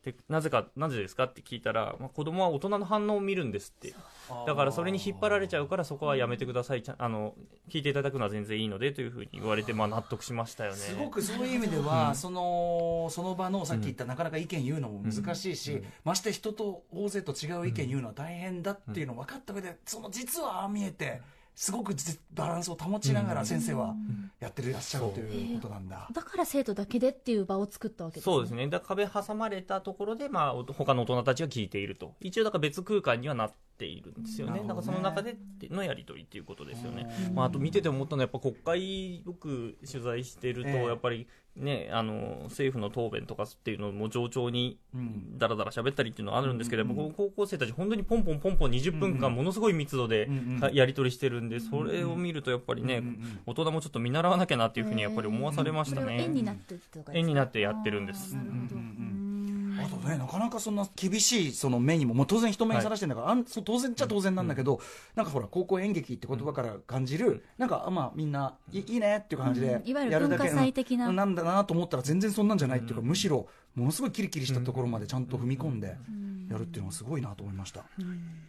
[0.03, 3.95] でなぜかなぜですかって聞いたら、まあ、子供は大人の反応を見るんですって。
[4.47, 6.83] だからそれに引っ張られちゃうからそこはやめてください。
[6.83, 7.35] ちゃんあの
[7.69, 10.77] 聞いていただくのは全然いいのでというふうに言われて、まあ、納得しましたよね。
[10.77, 21.21] すごくそういう意味では、そのその場のさっき言った、なかなか意見言うのも難しいし、まして人と大勢と違う意見言うのは大変だっていうのを分かった上でその実はああ見えて
[21.55, 23.95] すごくじバランスを保ちながら先生は
[24.41, 26.09] やってらっしゃるということなんだ。
[26.13, 28.33] だから生徒だけでっていう場を作ったわけですね。
[28.35, 28.67] そうですね。
[28.69, 32.15] だから壁挟まれたところで、まあ、お他の大人たちが聞いていると。
[32.21, 34.61] 一応だから別空間にはなっているんですよね。
[34.61, 35.37] だからその中で
[35.71, 40.87] のやり取りっていうことですよね、まあ、あと見てて思ったのはやっぱ国会よく取材してると、ええ。
[40.87, 45.39] やっぱりねあの政府の答弁とかっていうのも冗長にうん。
[45.39, 46.87] だらだら喋ったりっていうのはあるんですけど、う
[47.17, 50.29] 高校生たち本当にポンポンポンポン20分間ものすごい密度で
[50.73, 53.03] やり取りしてるんでそれを見るとやっぱりね、
[53.47, 56.23] 大人もちょっと見習わなきゃなっていうふうにやっぱり思わされましたね。
[56.23, 57.13] 円になってってとか？
[57.15, 58.37] 円になってやってるんです。
[58.37, 59.24] あーなるほど
[59.83, 64.81] あとね、なかなかそんな厳しいその目にも、もう当然人目にさらしてんだから、あんそう当然っちゃ当然なんだけど、
[65.15, 69.89] なんかほら、高校演劇って言葉から感じる、なんか、あまあみんない、いいねっていう感じでうん。
[69.89, 71.09] いわゆるやるだけ文化祭的な。
[71.09, 75.97] うんなんだなと思ったら、全然そんなんじゃないっていうか、むしろ、ものすごいキリキリしたところまでちゃんと踏み込んで
[76.51, 77.81] やるっていうのはすごいなと思いました。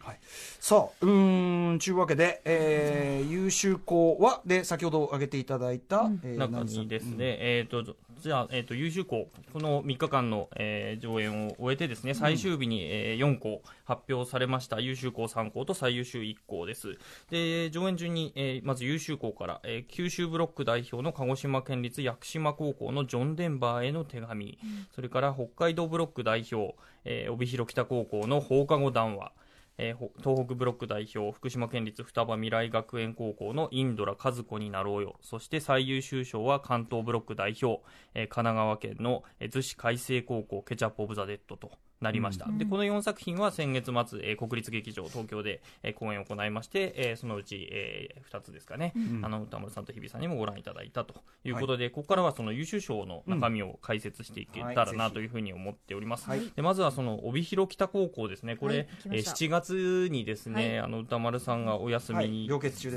[0.00, 0.18] はい、
[0.60, 16.98] さあ、うーん、ちゅうわけで、えー優秀校は、で、先ほど挙げていただいた、えー中にですね、えっ、と、じゃあ、えっ、と、優秀校、この3日間の、えー上演を終えてですね、最終日に、えー4校発表されました、優秀校3校と最優秀1校です。
[17.30, 24.58] で、上演順に、えーまず優秀校から、えー九州ブロック代表の鹿児島県立屋久島高校のジョン・デンバーへの手紙、
[24.94, 26.74] それからから北海道ブロック代表、
[27.06, 29.32] えー帯広北高校の放課後談話、
[29.78, 35.16] えー東北ブロック代表福島県立ふたば未来学園高校のインドラカズコになろうよ。
[35.22, 37.80] そして最優秀賞は関東ブロック代表、
[38.12, 41.70] えー神奈川県の逗子開成高校ケチャップ・オブ・ザ・デッドと。
[42.00, 58.56] なりました、でこの4作品は先月末、えー国立劇場東京で、えー公演を行いまして、えーそのうち、え2つですかね、あの歌丸さんと日比さんにもご覧いただいたということで、ここからはその優秀賞の中身を解説していけたらなというふうに思っております、でまずはその帯広北高校ですね。
[58.56, 59.30] これ、はいえーした。
[59.32, 60.78] 7月にですね、はい。
[60.80, 62.28] あの歌丸さんがお休みはい。
[62.28, 62.50] に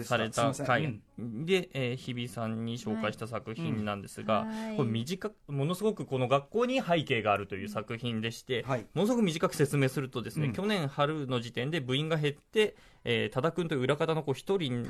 [0.03, 1.45] された回うん。
[1.45, 4.77] で、えー日比さんに紹介した作品なんですが、はい。
[4.77, 10.53] これ短くものすごくこの学校に背景があるという作品でして、はいものすごく短く説明するとですね、うん。
[10.53, 14.89] 去年春の時点で部員が減って、えー、多田君という裏方の子一人に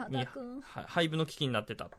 [0.88, 1.90] 廃部の危機になってた、ん。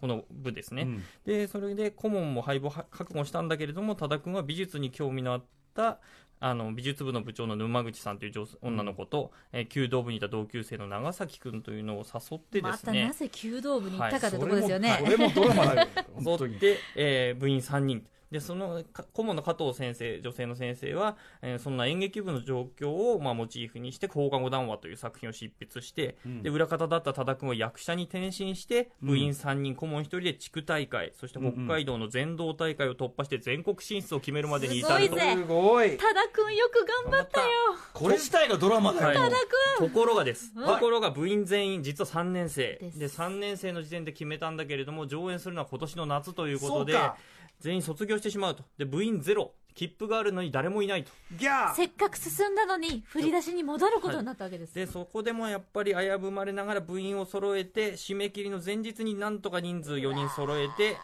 [0.00, 1.04] この部ですね、うん。
[1.24, 5.98] でそれで顧問も廃部をは覚悟したんだけれども多田君は美術に興味のあった
[6.38, 15.88] あの美術部の部長の沼口さんという女女の子と、えー弓道部にいた同級生の長崎君というのを誘ってでますたね、なぜ弓道部に行ったかってとこですよね、こ れもドラマだよ。
[16.20, 35.96] 誘って、えー部員3人でそのか顧問の加藤先生女性の先生は、えーそんな演劇部の状況を、まあ、モチーフにして「放課後談話」という作品を執筆して、で裏方だった多田君を役者に転身して部員3人、顧問1人で地区大会そして北海道の全道大会を突破して全国進出を決めるまでに至るとすごいぜすごい。
[35.96, 37.46] 多田君よく頑張ったよ。
[37.92, 39.20] これ自体がドラマだよ。
[39.20, 39.30] はい。
[39.78, 42.78] ところがです、はいところが部員全員実は3年生。
[42.80, 42.98] です。
[42.98, 47.16] で3年生の時点で決めたんだけれども上演するのは今年の夏ということでそうか
[47.60, 48.64] 全員卒業してしまうと。
[48.78, 49.52] で部員ゼロ。
[49.76, 51.12] 切符があるのに誰もいないと。
[51.32, 51.74] ギャー。
[51.74, 61.00] せっかく進んだのに振り出しに戻ることになったわけです、でそこでもやっぱり危ぶまれながら部員を揃えて締め切りの前日になんとか人数4人揃えてさ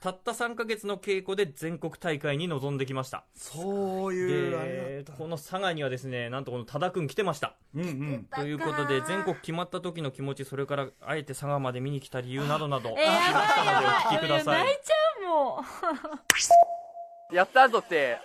[0.00, 3.24] たった3ヶ月の稽古で全国大会に臨んできました。
[3.34, 5.04] そういう。
[5.16, 7.54] この佐賀にはですねなんとこの多田君来てました。
[7.74, 8.26] うんうん。
[8.34, 14.60] ということで全国決まった時の気持ちそれからあえて佐賀まで見に来た理由などなど聞きえー、やましたのでお聞きください。
[14.60, 15.64] 泣いちゃうも
[17.32, 17.34] う。
[17.34, 18.18] やった後って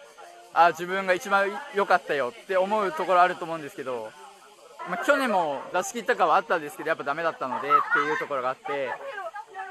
[0.53, 4.09] あ自分が一番良かったよって思うところあると思うんですけど、
[4.89, 8.89] まあ、去年も出し切ったかはあったんですけどやっぱダメだったのでっていうところがあって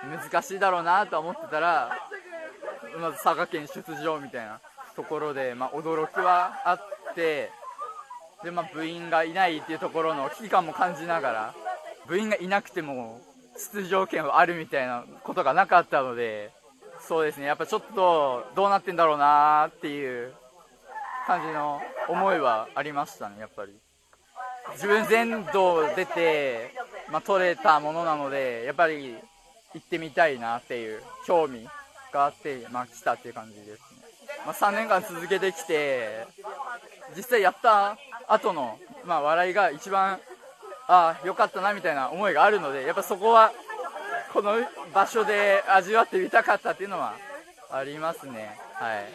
[0.05, 1.91] 難しいだろうなと思ってたら
[3.01, 4.61] まず佐賀県出場みたいな
[4.97, 7.51] ところで、まあ、驚きはあって
[8.43, 11.55] で、まあ、部員がいないっていうところの危機感も感じながら
[12.07, 13.21] 部員がいなくても
[13.73, 16.51] 出場権はあるみたいなことがなかったので
[17.07, 17.47] そうですね。
[17.47, 20.33] やっぱちょっとどうなってんだろうなっていう
[21.27, 23.73] 感じの思いはありましたねやっぱり。
[24.73, 26.71] 自分全道出て、
[27.11, 29.17] まあ、取れたものなのでやっぱり
[29.75, 31.67] 行ってみたいなっていう興味
[32.13, 33.77] があって、まあ、来たっていう感じですね、
[34.47, 36.27] まあ、3年間続けてきて
[37.17, 40.19] 実際やった後の、まあ、笑いが一番
[40.87, 43.53] ああよかったなみたいな思いがあるのでやっぱそこは
[44.33, 44.55] この
[44.93, 47.15] 場所で味わってみたかったっていうのは
[47.71, 48.59] ありますね。
[48.75, 49.07] はい。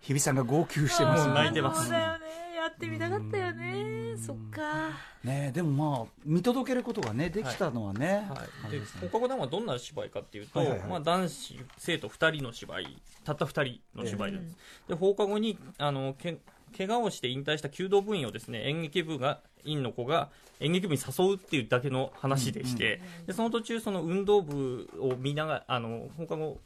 [0.00, 2.26] 日比さんが号泣してますもう泣いてますそうだよね。
[2.56, 4.90] やってみたかったよねそっか。
[5.24, 10.88] ねでもまあ見届けることがねできたのはね、はい、で放課後団はどんな芝居かっていうと、はいはいはい。
[10.88, 14.56] まあ、男子生徒2人の芝居たった2人の芝居です、
[14.88, 16.38] で放課後にあのけ
[16.76, 26.60] 怪我をして引退した弓道部員をですね演劇部が院の子が演劇部に誘うっていうだけの話でして、でその途中その運動部を見ながらあの放課後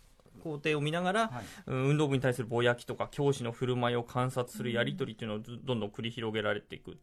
[0.44, 1.44] 工程を見ながら、はい。
[1.66, 6.96] うん運動部に対するぼやきとか教師の振る舞いを観察するやり取りっていうのをずどんどん繰り広げられていく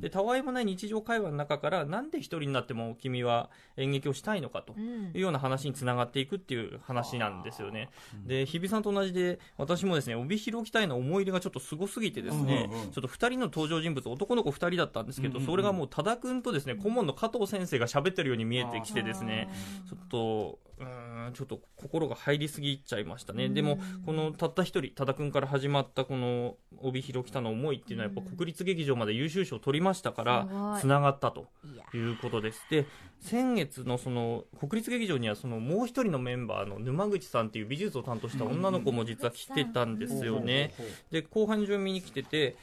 [0.00, 5.06] でたわいもない日常会話の中からなんで一人になっても君は演劇をしたいのかとうん。
[5.06, 7.90] いうような話につながっていくっていう話なんですよね。
[8.26, 12.90] で日比さんと同じで私もですね帯広北への思い入れがちょっとすごすぎてですね、うんうんうん。
[12.90, 19.48] ちょっと2人の登場人物男の子2人だったんですけど、それがもう多田君とですね顧問の加藤先生が喋ってるように見えてきてですね
[19.88, 31.46] ちょっとうーんちょっと心が入りすぎちゃいましたね、でもこのたった一人多田君から始まったこの帯広北の思いっていうのはやっぱ国立劇場まで優秀賞を取りましたからつながったと
[31.94, 32.62] いうことです。
[32.70, 32.86] で
[33.20, 40.74] 先月のその国立劇場にはそのもう一人のメンバーの沼口さんっていう美術を担当した女の子も実は来てたんですよね、
[41.10, 42.56] で後半順見に来てて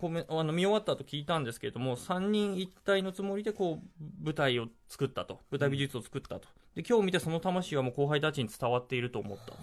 [0.00, 5.40] コメあの見終わった後聞いたんですけれども3人一体のつもりでこう舞台を作ったと。
[5.50, 9.54] 舞台美術を作ったとで今日見てその魂はもう後輩たちに伝わっていると思った。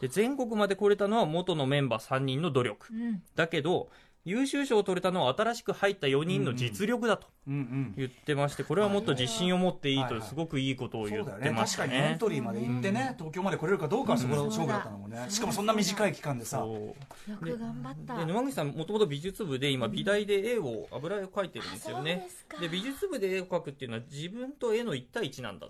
[0.00, 2.86] で全国まで来れたのは元のメンバー3人の努力。
[2.92, 3.22] うん。
[3.34, 3.88] だけど
[4.24, 12.00] 優秀賞を取れたのは新しく入った4人の実力だと言ってましてこれはもっと自信を持っていいとすごくいいことを言ってね確かましたね。
[12.00, 16.94] にエントリーまで行ってね、東京まで来れるかどうかはそこが勝負だったのもね、しかもそんな短い期間でさ、よ
[17.40, 18.18] く頑張った。
[18.18, 22.28] で沼口さんもともと美術部で今美大で絵を油絵を描いてるんですよね。
[22.60, 25.68] で美術部で絵を描くっていうのは自分と絵の一対一なんだ、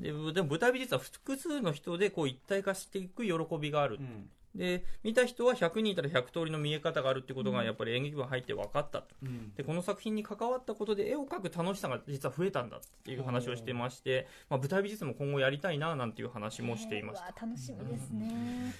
[0.00, 9.14] ででも舞台美術は複数の人でこう一体化していく喜びがある、うんで見た人は100人いたら100通りの見え方があるってことがやっぱり演劇部に入って分かったと。
[9.22, 9.52] うん。
[9.54, 17.26] でこの作品に関わったことで絵を描く楽しさが実は増えたんだっていう話をしてまして、まあ、舞台美術も今後やりたいななんていう話もしていました。
[17.46, 18.74] 楽しみですね、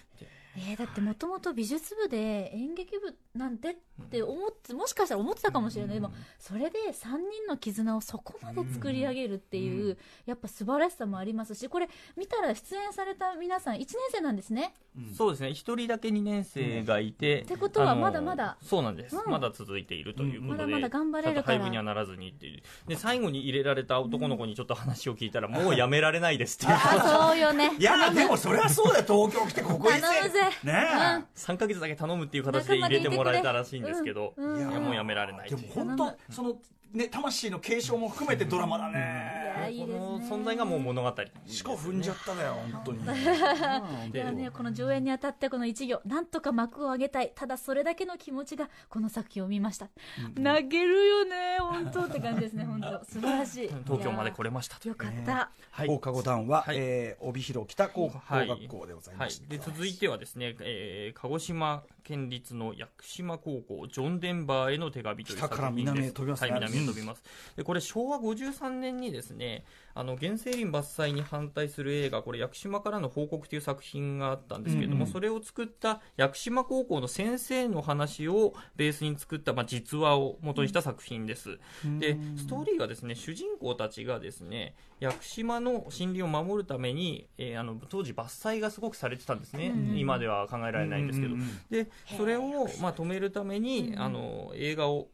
[0.57, 3.75] えーだってもともと美術部で演劇部なんてっ
[4.11, 14.75] て思ってもしかしたら思ってたかもしれない、でもそれで3人の絆をそこまで作り上げるっていう、やっぱ素晴らしさもありますしこれ見たら出演された皆さん1年生なんですね。
[15.17, 15.55] そうですね。
[15.55, 18.59] 一人だけ2年生がいて、ってことはまだまだ。
[18.62, 19.31] そうなんです、うん。
[19.31, 22.62] まだ続いているということで、まだまだ頑張れるから廃部にはならずにっていう。
[22.88, 26.73] で最後に入れられた男の子にちょっと話を聞いたら、もうやめられないですっていう。
[26.75, 27.73] あそうよね。
[27.81, 29.05] いやでもそれはそうだよ。
[29.07, 31.25] 東京来てここに頼むぜね。
[31.37, 36.57] 3ヶ月だけ頼むっていう形で入れてもらえたらしいんですけど、うんうんいやもうやめられないでも本当その
[36.93, 39.99] ね魂の継承も含めてドラマだいやねいいですね。
[39.99, 41.15] この存在がもう物語。
[41.47, 44.13] しか踏んじゃっただよ本当に。
[44.13, 47.33] ではね、この上演にあたってこの一行なんとか幕を上げたい。
[47.35, 49.89] ただそれだけの気持ちがこの作品を見ました、
[50.35, 53.05] 泣けるよね本当って感じですね本当。
[53.05, 53.69] 素晴らしい。
[53.85, 54.89] 東京まで来れましたと。
[54.89, 55.87] よかった、はい。
[55.87, 56.77] 放課後団は、はい。
[56.79, 59.27] えー帯広北高校はい学校でございはい。
[59.27, 66.45] ました、、で続いてはですね、えー鹿児島県立の屋久島高校ジョン・デンバーへの手紙という作北から南へ飛びます
[66.87, 67.23] 飛びます、
[67.57, 69.64] でこれ昭和53年にですね
[69.95, 75.12] あの原生林伐採に反対する映画これ屋久島からの報告という作品があったんですけれども、うんうん。
[75.12, 81.59] それを作った屋久島高校の先生の話をベースに作った、まあ、実話を元にした作品です、
[81.99, 94.01] でストーリーがですね主人公たちがですね屋久島の森林を守るために、えーあの当時伐採がすごくされてたんですね、うん今では考えられないんですけど、うんうんうんでそれを、まあ、止めるために、うん。
[94.01, 95.09] あの映画を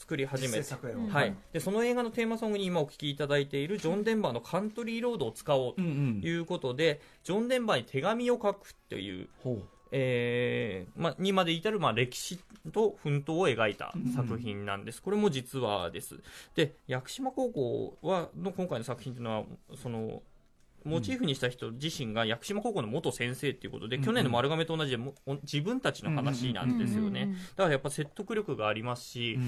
[0.00, 0.74] 作り始めて。
[1.10, 9.62] はい、でその映画のテーマソングに今お聴きいただいているジョン・デンバーの「カントリー・ロード」を使おうとうんうんいうことで、ジョン・デンバーに手紙を書くという、ほう。
[9.92, 12.38] えーま、にまで至る、まあ、歴史
[12.72, 16.20] と奮闘を描いた作品なんです、これも実話です。
[16.54, 19.44] で屋久島高校はの今回の作品というのは
[19.76, 20.22] その
[20.84, 29.38] モチーフにした人自身が屋久島高校の元先生っていうことで、去年の丸亀と同じでもお自分たちの話なんですよね、だからやっぱ説得力がありますし、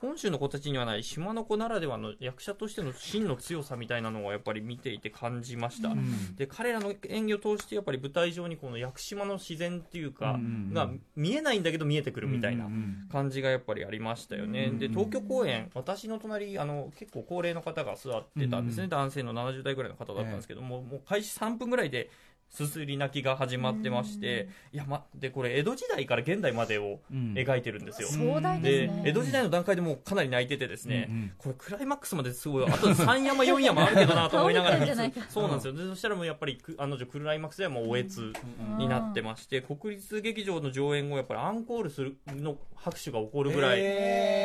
[0.00, 5.90] 本州の子たちにはない島の子ならではの役者としての芯の強さみたいなのをやっぱり見ていて感じました、
[6.36, 10.38] で彼らの演技を通してやっぱり舞台上にこの屋久島の自然っていうか、
[10.72, 12.68] が見えないんだけど見えてくるみたいな
[13.10, 22.10] 感じがやっぱりありましたよね、で東京公演私の隣あの結構高齢の方が座ってたんですね、男性の70代ぐらいの方だったんですけども、もう開始3分ぐらいで
[22.52, 28.08] すすり泣きが始まってまして、いや、ま、で、これ、江戸時代から現代までを描いてるんですよ。
[28.08, 29.02] 壮大ですね。
[29.06, 34.86] 江戸時代の段階でもうかなり泣いててですね、これ、クライマックスまですごい、あと3山、4山あるけどなと思いながら
[35.30, 35.72] そうなんですよ。
[35.72, 38.34] で、そしたらもうやっぱり、くあの女、クライマックスではもうおえつ
[38.76, 43.80] になってまして、国立劇場の上演後、やっぱりアンコールするの拍手が起こるぐらい、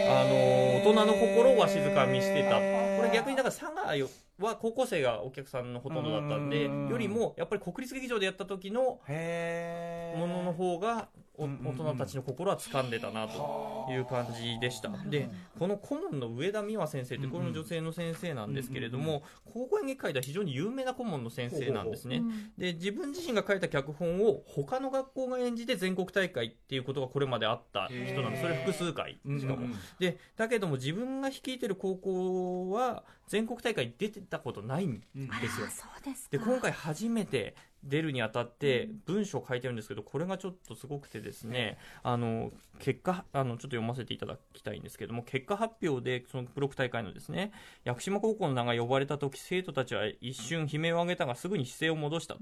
[0.08, 0.30] あの、
[0.78, 2.52] 大人の心は静かにしてた。
[2.56, 4.10] これ逆にだから佐賀よ
[4.40, 6.88] は高校生がお客さんのほとんどだったんで、うん。
[6.90, 14.90] よりもやっぱり国立劇場でやった時のものの方がお大人たちの心は掴んでたなという感じでした。
[15.06, 15.30] で、
[15.60, 19.24] この顧問の上田美和先生ってこの女性の先生なんですけれども、
[19.54, 22.24] 高校演劇界では非常に有名な顧問の先生なんですね。
[22.58, 28.42] で、自分自身が書いた脚本を他の学校が演じて全国大会っていうことがこれまであった人なんです。
[28.42, 29.68] それ複数回しかも。
[30.00, 35.06] で、だけども自分が率いてる高校は全国大会に出てたことないんで
[35.50, 35.68] すよ。
[35.68, 37.56] そうですで今回初めて
[37.88, 47.52] 出るにあたって文章を書いてるんですけどこれがちょっとすごくてですねあの結果あのちょっと読ませていただきたいんですけども結果発表でそのブロック大会のですね
[47.86, 52.36] 屋久島高校の名が呼ばれた時生徒たちは一瞬悲鳴を上げたがすぐに姿勢を戻した、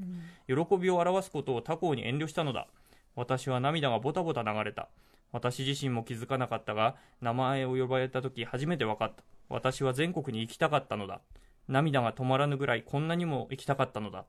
[0.47, 2.67] 喜びを表すことを他校に遠慮したのだ。
[3.15, 4.89] 私は涙がボタボタ流れた。
[5.31, 9.23] 私自身も気づかなかったが名前を呼ばれた時初めて分かった。
[9.49, 11.21] 私は全国に行きたかったのだ。
[11.67, 14.25] 涙が止まらぬぐらいこんなにも行きたかったのだ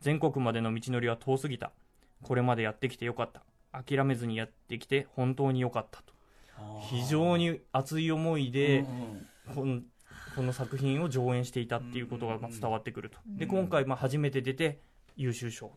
[0.00, 1.72] 全国までの道のりは遠すぎた。
[2.22, 3.42] これまでやってきてよかった。
[3.72, 6.14] 諦めずにやってきて本当によかったと。
[6.90, 8.84] 非常に熱い思いで、
[9.54, 9.80] この
[10.34, 13.18] この作品を上演していたっていうことがまあ伝わってくると。
[13.26, 14.80] で今回まあ初めて出て
[15.16, 15.72] 優秀賞。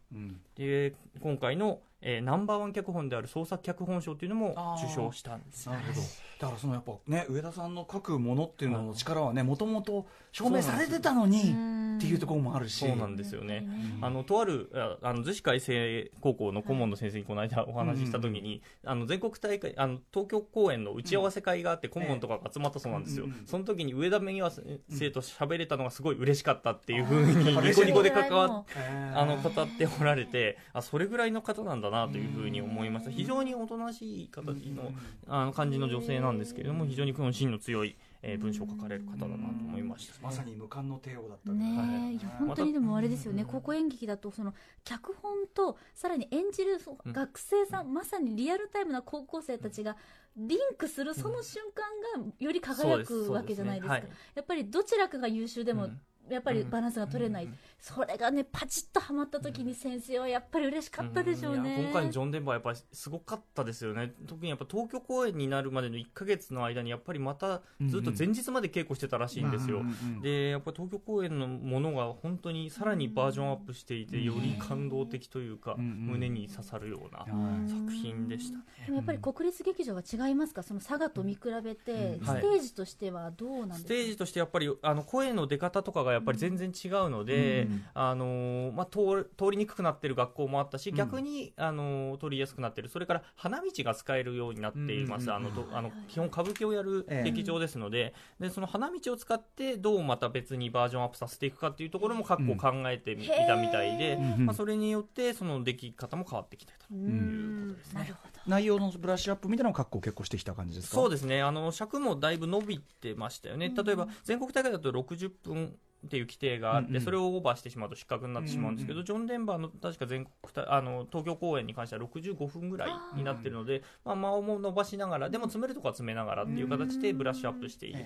[0.56, 6.02] で今回の、えーナンバーワン脚本である創作脚本賞っていうのも受賞したんですなるほど。
[6.40, 12.86] だからそのやっぱね上田さんの書くものっていうのの力はねもともと証明されてたのにっていうところもあるし。
[12.86, 13.68] そうなんですよね。
[14.02, 23.26] あの、とある、ああの、逗子海星高校の顧問の先生にこの間お話ししたときに、あの、全国大会、あの、東京公演の打ち合わせ会があって顧問とかが集まったそうなんですよ。
[23.46, 28.66] その時に上田美和先生と喋れたのがすごい嬉しかったっていうふうに、ニコニコで関わっ
[29.14, 33.12] あの、語っておられて、あ、それぐらいの方なんだなというふうに思いました。
[33.12, 34.92] 非常におとなしい形の、
[35.28, 40.14] あの、感じの女性なんですけれども、非常にこの芯の強い、えー文章を書かれる方だなと思いました。
[40.22, 42.22] まさに無冠の帝王だったねえ、い。
[42.22, 49.96] や本当にでもあれですよね、高校演劇だとその脚本とさらに演じるその学生さん、まさにリアルタイムな高校生たちが
[50.36, 54.10] リンクするその瞬間がより輝くわけじゃないですか、そうです。
[54.10, 54.18] ね。
[54.36, 55.90] やっぱりどちらかが優秀でも、
[56.30, 57.50] やっぱりバランスが取れない、
[57.80, 64.14] それがねパチッとはまった時に先生はやっぱり嬉しかったでしょうね、今回のジョン・デンバーはやっぱりすごかったですよね。
[64.28, 69.84] 特にやっぱ東京公演になるまでの1ヶ月の間にやっぱりまたずっと前日まで稽古してたらしいんですよ、
[70.22, 77.26] でやっぱ東京公演のものが本当にさらにバージョンアップしていてより感動的というか胸に刺さるような
[77.68, 78.58] 作品でした。
[78.60, 80.64] ねでもやっぱり国立劇場は違いますか？
[80.64, 82.42] その佐賀と見比べて、はい。
[82.42, 92.90] ステージとしてはどうなんですか、ステージとしてやっぱりあの声の出方とかがやっぱり全然違うので、あのまあ、通通りにくくなってる学校もあったし、逆にあの通りやすくなってる。
[92.90, 97.30] それから花道が使えるようになっています、あのとあの基本歌舞伎をやるええ。
[97.30, 108.14] 劇場ですので,、でその花道を使ってどうまた別にバージョンアップさせていくかっていうところも各校考えてみ,、たみたいで、まあ、それによってその出来方も変わってきてたということですね。
[108.48, 110.96] 内容のブラッシュアップみたいなのを格好結構してきた感じですか？
[110.96, 111.42] そうですね。
[111.42, 115.76] あの尺もだいぶ伸びてましたよね、例えば全国大会だと60分
[116.06, 128.00] っていう規定があって、それをオーバーしてしまうと失格になってしまうんですけど、ジョン・デンバーの確か全国大あの東京公演に関しては65分ぐらいになってるので、まあ、間をも伸ばしながらでも詰めるとこは詰めながらっていう形でブラッシュアップしている。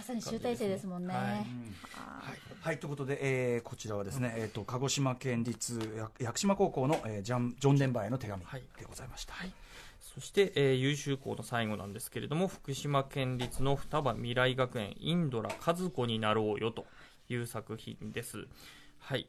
[0.00, 1.24] まさに集大成ですもんね、はい。
[2.62, 8.42] はい、ということで、えーこちらはですね、えー、と鹿児島県立や屋久島高校の、えージャンジョン・デンバーへの手紙
[8.78, 9.34] でございました。
[10.00, 16.86] そして、えー優秀校の最後なんですけれども福島県立の双葉未来学園インドラ和子になろうよと
[17.28, 18.46] いう作品です。
[19.00, 19.28] はい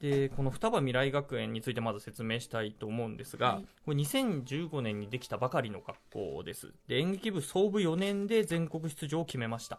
[0.00, 6.72] でこの双葉未来学園についてまず説明したいと思うんですが、これ2015年にできたばかりの学校です。
[6.88, 9.78] で演劇部総部4年で全国出場を決めました、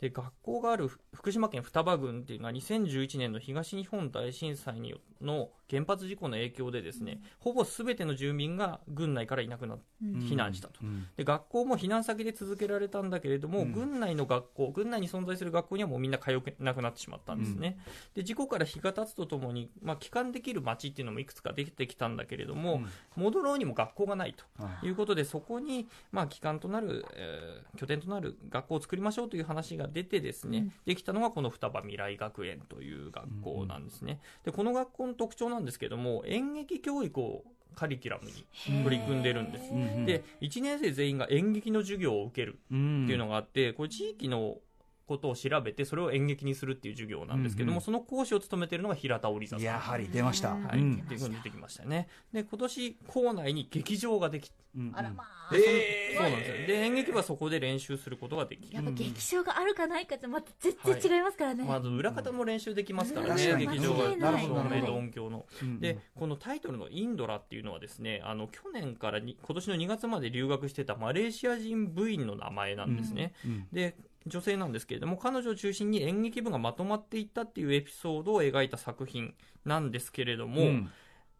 [0.00, 10.80] で学校がある福島県双葉郡っていうのは2011年の東日本大震災によの原発事故の影響でですね、ほぼ全ての住民が郡内からいなくなっ避難したと、
[11.16, 17.78] で学校も避難先で続けられたんだけれども、郡内の学校郡内に存在する学校にはもうみんな通えなくなってしまったんですね、
[18.14, 22.82] で事故から日が経つとともに、まあ、帰還できる町っていうのもいくつかできてきたんだけれども、
[23.16, 24.44] 戻ろうにも学校がないと
[24.86, 34.20] いうことで、そこに、まあ、帰還となる、えー拠点となる学校を作りましょうという話が出てですね、できたのがこの双葉未来学園という学校なんですね。
[34.44, 39.70] でこの学校の特徴なんですけども演劇教育をカリキュラムに取り組んでるんです。
[40.06, 44.58] で1年生全員が演劇の授業を受けるっていうのがあってこれ地域の
[45.06, 50.50] ことを調べてそれを演劇にするっていう授業なんですけども、その講師を務めているのが平田織座さんやはり出ました。
[50.50, 52.08] はい、うんっていうのが出てきましたよね。
[52.32, 54.52] で、今年、校内に劇場ができ、
[54.94, 55.42] あらまあ。
[55.54, 56.66] えそうなんですよ。
[56.66, 58.74] で、演劇部はそこで練習することができる。
[58.74, 61.64] やっぱ劇場があるかないかってまた全然違いますからね。
[61.64, 65.46] まず裏方も練習できますからね、確かに劇場が照明と音響の。
[65.80, 73.34] で、このタイトルのインドラっていうのはですね、あの、去年からに今年の2月まで留学してたマレーシア人部員の名前なんですね。
[73.72, 73.96] で、
[74.26, 80.90] 女性なんですけれども、彼女を中心に演劇部がまとまっていったっていうエピソードを描いた作品なんですけれども、うん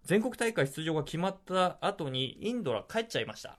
[0.04, 3.58] 全国大会出場が決まった後にインドラ帰っちゃいました。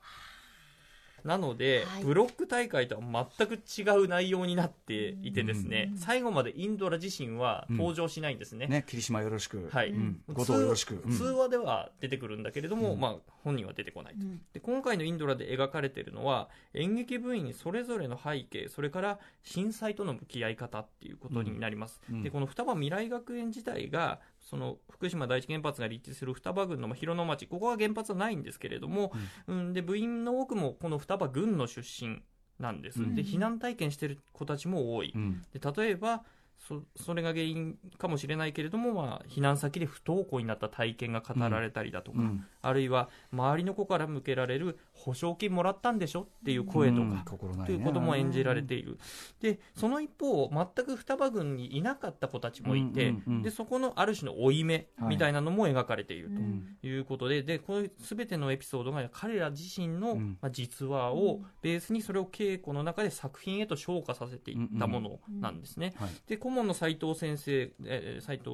[1.23, 2.03] なので、はい。
[2.03, 8.67] ブロック大会とは全く違う内容になっていてですね、最後までインドラ自身は登場しないんですね。
[8.67, 9.69] ね、霧島よろしく。
[9.71, 10.21] はい、うん。
[10.33, 11.01] 後藤よろしく。
[11.05, 11.17] うん。
[11.17, 14.19] 通話では出てくるんだけれども、まあ、本人は出てこないと、
[14.53, 29.11] で今回のインドラで描かれているのは演劇部員それぞれの背景それから震災との向き合い方っていうことになります、でこの双葉未来学園自体がその福島第一原発が立地する双葉郡のまあ広野町ここは原発はないんですけれども、
[29.47, 32.21] うん、で部員の多くもこの双葉郡の出身
[32.59, 35.41] なんです、で避難体験してる子たちも多い、ん。
[35.53, 36.23] で例えば
[36.59, 42.45] そそれが原因かもしれないけれども、まあ、避難先で不登校になった体験が語られたりだとか、うん。
[42.61, 47.23] あるいは周りの子から向けられる保証金もらったんでしょっていう声とか、うん。
[47.57, 47.65] ね。
[47.65, 48.97] ということも演じられている。
[49.41, 56.77] でその一方全く双葉郡にいなかった子たちもいて、うんうんうんでそこのある種の負い目みたいなのも描かれているん。
[56.81, 60.37] ということで,、でこういう全てのエピソードが彼ら自身の、ん。
[60.41, 65.93] まあ、実話をベースにそれを稽古の中で作品へと昇華させていったものなんですね。
[65.97, 66.09] はい。
[66.27, 68.49] で顧問の斉藤先生、えー斉藤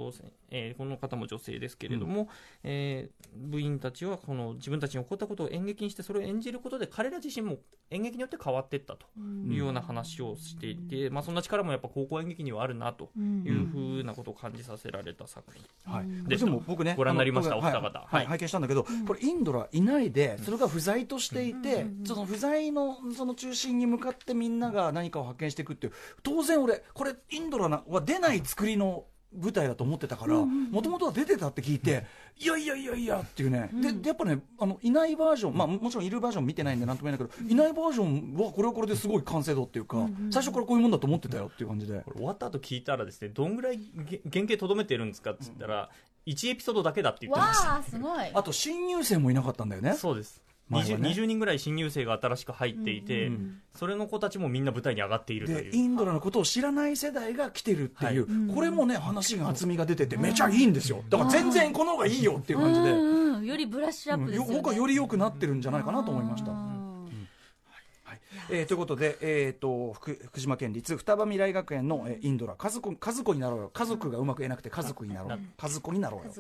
[0.52, 2.30] えーこの方も女性ですけれども、
[2.64, 7.58] えー部員たちはこの自分たちに起こったことを演劇にしてそれを演じることで彼ら自身も
[7.92, 9.06] 演劇によって変わっていったと
[9.48, 15.94] いうような話をしていて、まあ、そんな力もやっぱ高校演劇にはあるなというふうなことを感じさせられた作品。
[15.94, 17.82] はい、ででも僕ねご覧になりましたお二方。
[17.82, 18.24] はいははい。
[18.26, 25.94] い、拝見したんだけど、これインドラいないでそれが不在としていて、その不在のその中心に向かってみんなが何かを発見していくっていう。
[26.24, 32.03] 当然俺これインドラなは出ない作りの舞台だと思ってたからもともとは出てたって聞いて、
[32.39, 42.01] いやいやいやいやっていうね、ででやっぱねあのいないバージョン、まあ、もちろんいるバージョン見てないんでなんとも言えないけど、いないバージョンはこれはこれですごい完成度っていうか、最初からこういうもんだと思ってたよっていう感じで。
[42.15, 45.89] 終わった後聞いたらですねどんぐらいげ原型とどめてるんですかって言ったら、
[46.25, 47.69] 1エピソードだけだって言ってました。
[47.69, 48.32] わあ、すごい。
[48.34, 49.93] あと新入生もいなかったんだよね。
[49.93, 50.41] そうです
[50.72, 51.09] 20, ね。
[51.09, 53.32] 20人ぐらい新入生が新しく入っていて、
[53.74, 55.72] それの子たちもみんな舞台に上がっているという。
[55.72, 61.03] でインドラのことを知らない世代が来てるっていう、これもね話が厚みが出ててめちゃいいんですよ。
[61.09, 64.51] だから全然この方がいいよっていう感じで、うんうん、よりブラッシュアップですよ、ね。
[64.51, 66.51] よ僕はより良くなってるんじゃないかなと思いました。
[66.51, 68.20] はい。
[68.51, 73.72] えーということで、えー、と福福島県立双葉未来学園の、えーインドラ家族家族になろうよ。
[73.74, 75.32] 家族がうまく言えなくて家族になろう。
[75.32, 76.34] よ家族になろうよ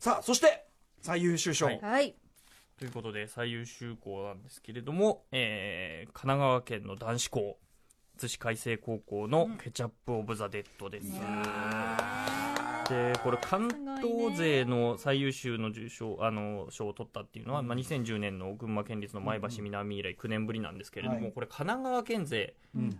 [0.00, 0.66] さあそして
[1.02, 1.80] 最優秀賞、はい。
[1.82, 2.14] はい。
[2.78, 7.58] ということで最優秀校なんですけれども、えー神奈川県の男子校
[8.16, 11.06] 津市海星高校のケチャップ・オブ・ザ・デッドです、
[12.88, 13.68] でこれ関
[14.00, 21.32] 東勢の最優秀の受賞あの賞を取ったっていうのは、まあ、2010年の群馬県立の前橋南以来9年ぶりなんですけれども、はい。
[21.32, 22.54] これ神奈川県勢、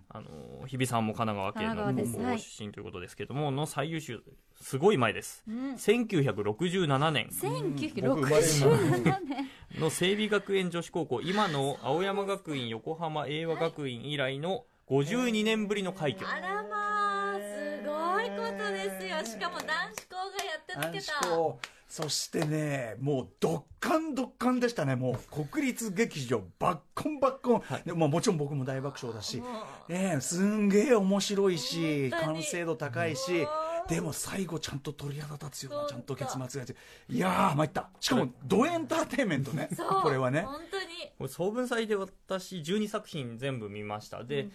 [0.09, 4.21] あの日比さんも神奈川県の高校出身ということですけれども、の最優秀
[4.65, 9.51] すごい前です、1967年1967年。
[9.79, 16.27] の整備学園女子高校今の青山学院横浜英和学院以来の52年ぶりの快挙。
[16.27, 19.23] あらまあ、すごいことですよ。
[19.23, 21.13] しかも男子校がやっての男けた。
[21.13, 24.97] 子校そしてねもうドッカンドッカンでしたね。
[24.97, 29.43] もう国立劇場バッコンバッコン、でまあ、もちろん僕も大爆笑だし、
[29.91, 33.47] ええすんげえ面白いし完成度高いし
[33.89, 36.77] でも最後ちゃんと鳥肌立つようなちゃんと結末がそやって
[37.09, 37.91] いやー参った。
[38.01, 39.69] しかもドエンターテインメントね。
[40.03, 40.43] これはね。
[40.43, 40.85] 本当に。
[41.19, 44.25] これ総文祭で私12作品全部見ました。
[44.25, 44.49] で、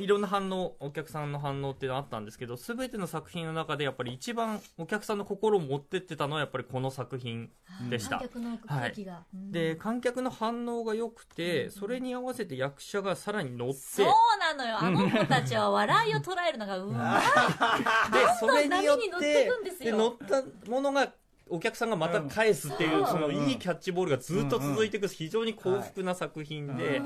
[0.00, 7.50] いろんな反応お客さんの反応っていうのはあったんですけど全ての作品の中でやっぱり一番お客さんの心を持ってってたのはやっぱりこの作品
[7.88, 8.18] でした。
[8.18, 9.52] 観客の空気が、うん。
[9.52, 13.74] で観客の反応が良くてそれに合わせて役者がさらに乗って。
[13.74, 14.06] そう
[14.40, 14.78] なのよ。
[14.80, 17.22] あの子たちは笑いを捉えるのがうまい。
[18.12, 19.92] でそれによっ波に乗っててくんですよ。
[19.92, 21.12] で乗ったものが
[21.48, 23.02] お客さんがまた返すっていう、う。
[23.04, 27.04] んそのいいキャッチボールがずっと続いていく非常に幸福な作品で、うん。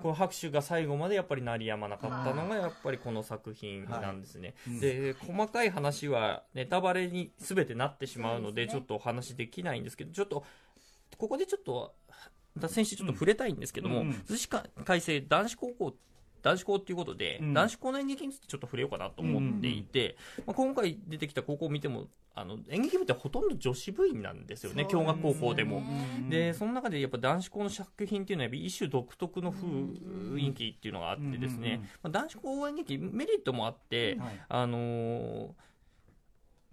[0.00, 10.44] この拍手が最後までやっぱり鳴りやまなかったのがやっぱりこの作品なんですね、で細かい話はネタバレに全てなってしまうのでちょっとお話できないんですけどちょっと
[11.18, 11.94] ここでちょっと
[12.56, 14.48] 脱線してちょっと触れたいんですけども、逗子
[14.84, 15.94] 改正男子高校
[16.42, 17.54] 男子校っていうことで、うん。
[17.54, 20.16] 男子校の演劇についてちょっと触れようかなと思っていて、
[20.46, 25.82] まあ、今回出てきた高校を見てもあの演劇部ってほとんど女子部員なんですよね共学高校でも。
[26.28, 34.40] でその中でやっぱ男子校の作品っていうのは一種独特の雰囲気っていうのがあってですうんうんうんね、まあ、男子校演劇メリットもあって、はい。
[34.48, 35.48] あのー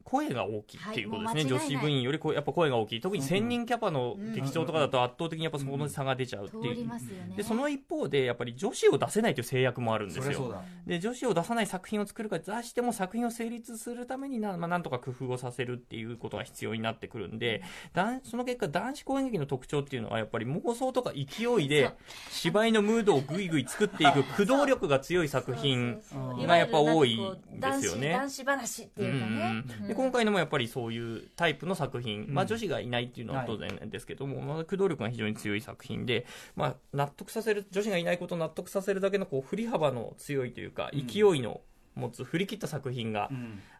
[0.08, 3.02] 声が大きいっていうことですね、はい女子部員よりこうやっぱ声が大きい。
[3.02, 6.90] 特に1000人キャパの劇場とかだと圧倒的にやっぱそこの差が出ちゃうっていう、
[7.36, 10.62] でその一方でやっぱり女子を出せないという制約もあるんですよ。
[10.86, 17.62] で女子を出さない作品を作るか出しても作品を成立するためにな,、まあ、なんとか工夫をさせるっていうことが必要になってくるんで
[17.94, 21.92] だんその結果男子公演劇の特徴っていうのはやっぱり妄想とか勢いで
[22.32, 26.02] 芝居のムードをぐいぐい作っていく 駆動力が強い作品
[26.46, 28.12] がやっぱ多いんですよね。
[28.12, 29.82] 男子男子話っていうかね、うん。
[29.82, 29.88] うん。
[29.88, 41.62] で今回のもやっぱりそういうタイプの作品、まあ、女子がいないっていうのははい当然ですけども、まあ、駆動力が非常に強い作品で、まあ、納得させる女子がいないことを納得させるだけのこう振り幅の強いというか勢いの
[41.98, 43.30] 持つ振り切った作品が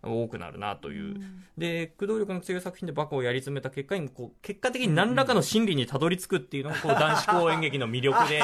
[0.04, 1.22] 多くなるなという、
[1.58, 8.42] で駆動力の強い作品でバカをやり詰めた結果にこう結果的に何らかの真理にたどり着くっていうのが こう男子校演劇の魅力で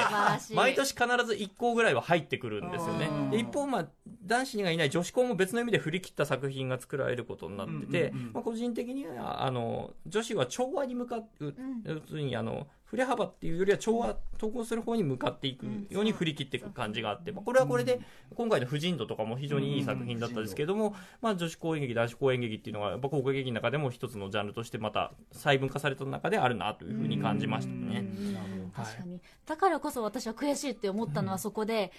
[0.53, 3.09] 毎年必ず1校ぐらいは入ってくるんですよね。
[3.31, 3.87] で一方、まあ、
[4.25, 11.25] 男子がいない女子校も別の意味で振り切った作品が作られることになってて、うんうんうんまあ、個人的にはあの女子は調和に向かう、
[11.83, 17.99] 要するにあの振れ幅っていうよりは調和統合する方に向かっていくように振り切っていく感じがあって、まあ、これはこれで
[18.35, 27.95] 今回の「婦人度」とかも非常にいい作品だったんですけども、まあ、女子公演劇男子公演劇っていうのがやっぱ高校劇の中でも一つのジャンルとしてまた細分化された中であるなというふうに感じましたね。
[27.95, 31.91] はい確かにだからこそ私は悔しいって思ったのはそこで、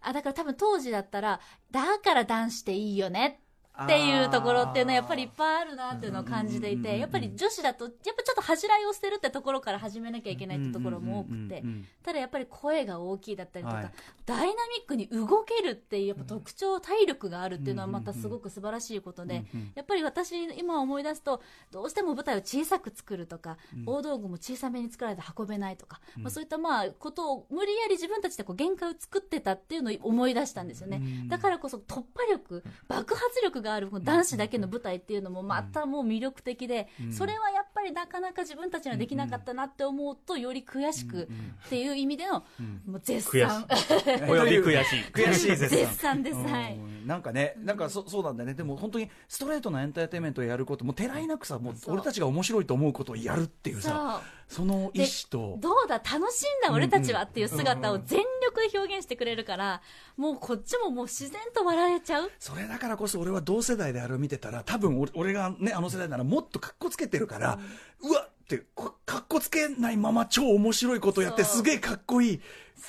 [0.00, 1.40] あだから多分当時だったら
[1.72, 3.49] だから男子っていいよねって
[3.88, 11.62] いうところっていうのはやっぱりいっぱいあるなっていうのを感じていてやっぱり女子だとやっぱちょっと恥じらいを捨てるってところから始めなきゃいけないってところも多くて
[12.02, 13.90] ただやっぱり声が大きいだったりとか、はい。
[14.26, 14.54] ダイナミ
[14.84, 41.28] ックに動けるっていうやっぱ特徴体力があるっていうのはまたすごく素晴らしいことで、やっぱり私今思い出すとどうしても舞台を小さく作るとか、大道具も小さめに作られて運べないとか、まあ、そういったまあことを無理やり自分たちでこう限界を作ってたっていうのを思い出したんですよね、だからこそ突破力爆発力がある男子だけの舞台っていうのもまたもう魅力的で、それはやっぱりなかなか自分たちにはできなかったなって思うとより悔しく
[41.66, 42.44] っていう意味での
[42.86, 43.66] もう絶賛。
[44.28, 45.00] および悔しい。
[45.12, 46.36] 悔しい絶絶賛です。
[46.36, 46.74] はい。
[46.74, 59.80] うんなんかね、なんかそそうなんだよね、でも本当にストレートなエンターテインメントをやること、もうてらいなくさ、もう俺たちが面白いと思うことをやるっていうさ、その意志と、どうだ楽しんだ俺たちはっていう姿を全力で表現してくれるから、
[60.16, 62.32] もうこっちももう自然と笑えちゃう？
[62.40, 67.60] それだからこそ俺は同世代であれを見てたら、多分俺俺がね、あの世代ならもっとかっこつけてるから、
[68.02, 72.40] うわって、こかっこつけないまま超面白いことやって、すげえかっこいい、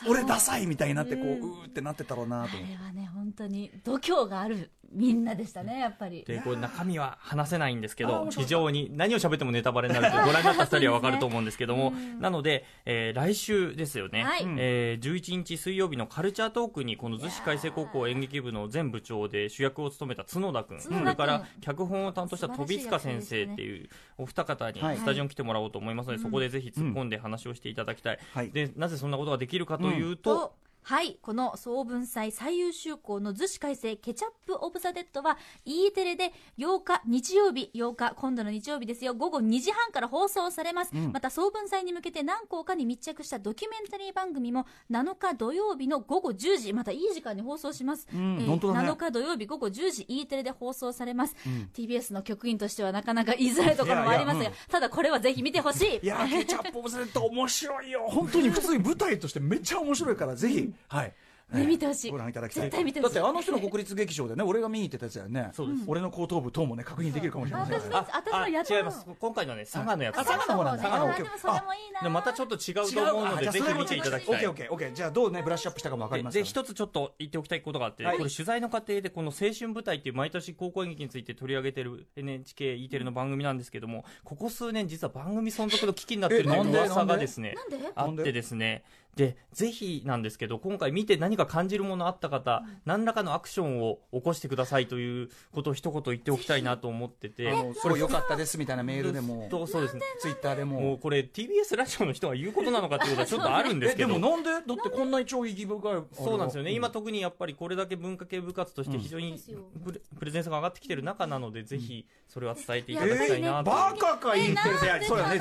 [0.10, 1.42] 俺ダサいみたいになって、こう、うん。
[1.42, 2.58] うーってなってたろうなあと。
[2.58, 6.24] 思ってれはね本当に度胸があるみんなでしたねやっぱり。
[6.24, 14.46] でこれ中身は話せないんですけど非常に何を喋ってもネタバレになると ご覧になった2人は分かると思うんですけども、なので、えー来週ですよね、はい。
[14.58, 21.00] えー11日水曜日のカルチャートークにこの逗子海星高校演劇部の前部長で主役を務めた角田君角田君。
[21.00, 24.98] それから脚本を担当した飛塚先生っていうお二方にはい。
[24.98, 39.14] スタジオに来てもらおうと思いますので、そこでぜひ突っ込んで話をしていただきたい、はいでなぜそんなことができるかというと、とはいこの総文祭最優秀校の逗子開成ケチャップ・オブ・ザ・デッドは E テレで8日日曜日8日今度の日曜日ですよ。
[39.14, 48.90] 午後2時半から放送されます、また総文祭に向けて何校かに密着したドキュメンタリー番組も7日土曜日の午後10時またいい時間に放送します、ん本当だね。
[48.90, 51.36] 7日土曜日午後10時 E テレで放送されます、
[51.74, 56.00] TBS の局員としてはなかなか言いづらいところもありますがいやいやただこれはぜひ見てほしい。
[56.04, 58.08] いやーケチャップオブザデッド面白いよ。
[58.08, 61.14] 本当に普通に舞台としてめっちゃ面白いからぜひ、はい。
[61.54, 62.12] ね見てほしい。
[62.12, 62.64] ご覧いただきたい。
[62.64, 63.16] 絶対見てほしい。
[63.16, 65.50] だってあの人の国立劇場でね俺が見に行ってたやつだよね。
[65.52, 65.84] そうです。
[65.86, 69.06] 俺の後頭部等もね確認できるかもしれない私の私のやったあ違います。
[69.20, 70.18] 今回のはね佐賀のやつ。
[70.20, 70.84] あ佐賀の方なんだ。
[70.84, 71.30] 佐賀の方ね。
[71.30, 72.02] 佐賀のあでもそれもいいな。
[72.04, 74.36] でまたちょっと違うと思うのでぜひ見ていただきたい。
[74.36, 74.94] オッケーオッケーオッケー。
[74.94, 86.78] じゃあどうねブラッシュアップしたかもわかりますで一つちょっと言っておきたいことがあって、はいこれ取材の過程でこの青春舞台っていう毎年高校演劇について取り上げてる NHKE テレの番組なんですけどもここ数年実は番組存続の危機になってるというえなんで？
[86.80, 87.78] 噂がですねなんで？
[87.94, 88.84] あってですね
[89.16, 97.50] でぜひなんですけど今回見て何か感じるものあった方、何らかのアクションを起こしてくださいということを一言言っておきたいなと思ってて。
[97.50, 99.48] あのすごい良かったですみたいなメールでも。
[99.52, 99.96] とそうです。
[99.96, 100.80] ねツイッターでも。
[100.80, 104.50] もうこれ TBS ラジオの人が言うことなのかっていうことはちょっとあるんですえでけど もなんで？
[104.52, 109.40] だってこんなに超意義深いそうなんですよね、今と特にやっぱりこれだけ文化系部活として非常に
[109.84, 114.76] プレプレゼンスが上がってきてる中なので、ぜひそれは伝えていただきたいなと、バカか言ってる。
[114.84, 115.40] えなんでそうだね。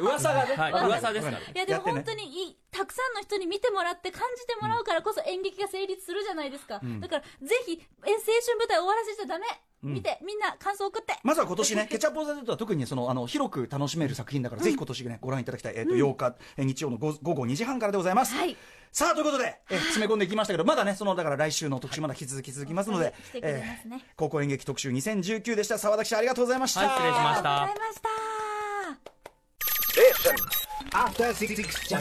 [0.00, 2.56] 噂がねはい噂ですからいやでもってね本当にいい
[2.86, 8.16] たくさんの人に見てもらって感じてもらうからこそ演劇が成立するじゃないですか、だからぜひえ青
[8.46, 9.46] 春舞台終わらせちゃダメ、
[9.82, 11.18] 見てみんな感想送って。
[11.24, 18.34] まずは今年ね、 ケチャップ・オブ・ザ・デッドは特にそのあの広く楽しめる作品だから、ぜひ今年ね、ご覧いただきたい、えっと8日、え日曜の午午後2時半からでございます。
[18.36, 18.56] はい。
[18.92, 24.04] さあということで、え詰め込んでいきましたけど、まだね、そのだから来週の特集、まだ引き続き続きますので、来てくれますね。
[24.16, 25.78] 高校演劇特集2019でした。
[25.78, 26.80] 澤田記者、ありがとうございました。
[26.80, 27.88] はい失礼しましたありがとうござい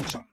[0.04, 0.26] ました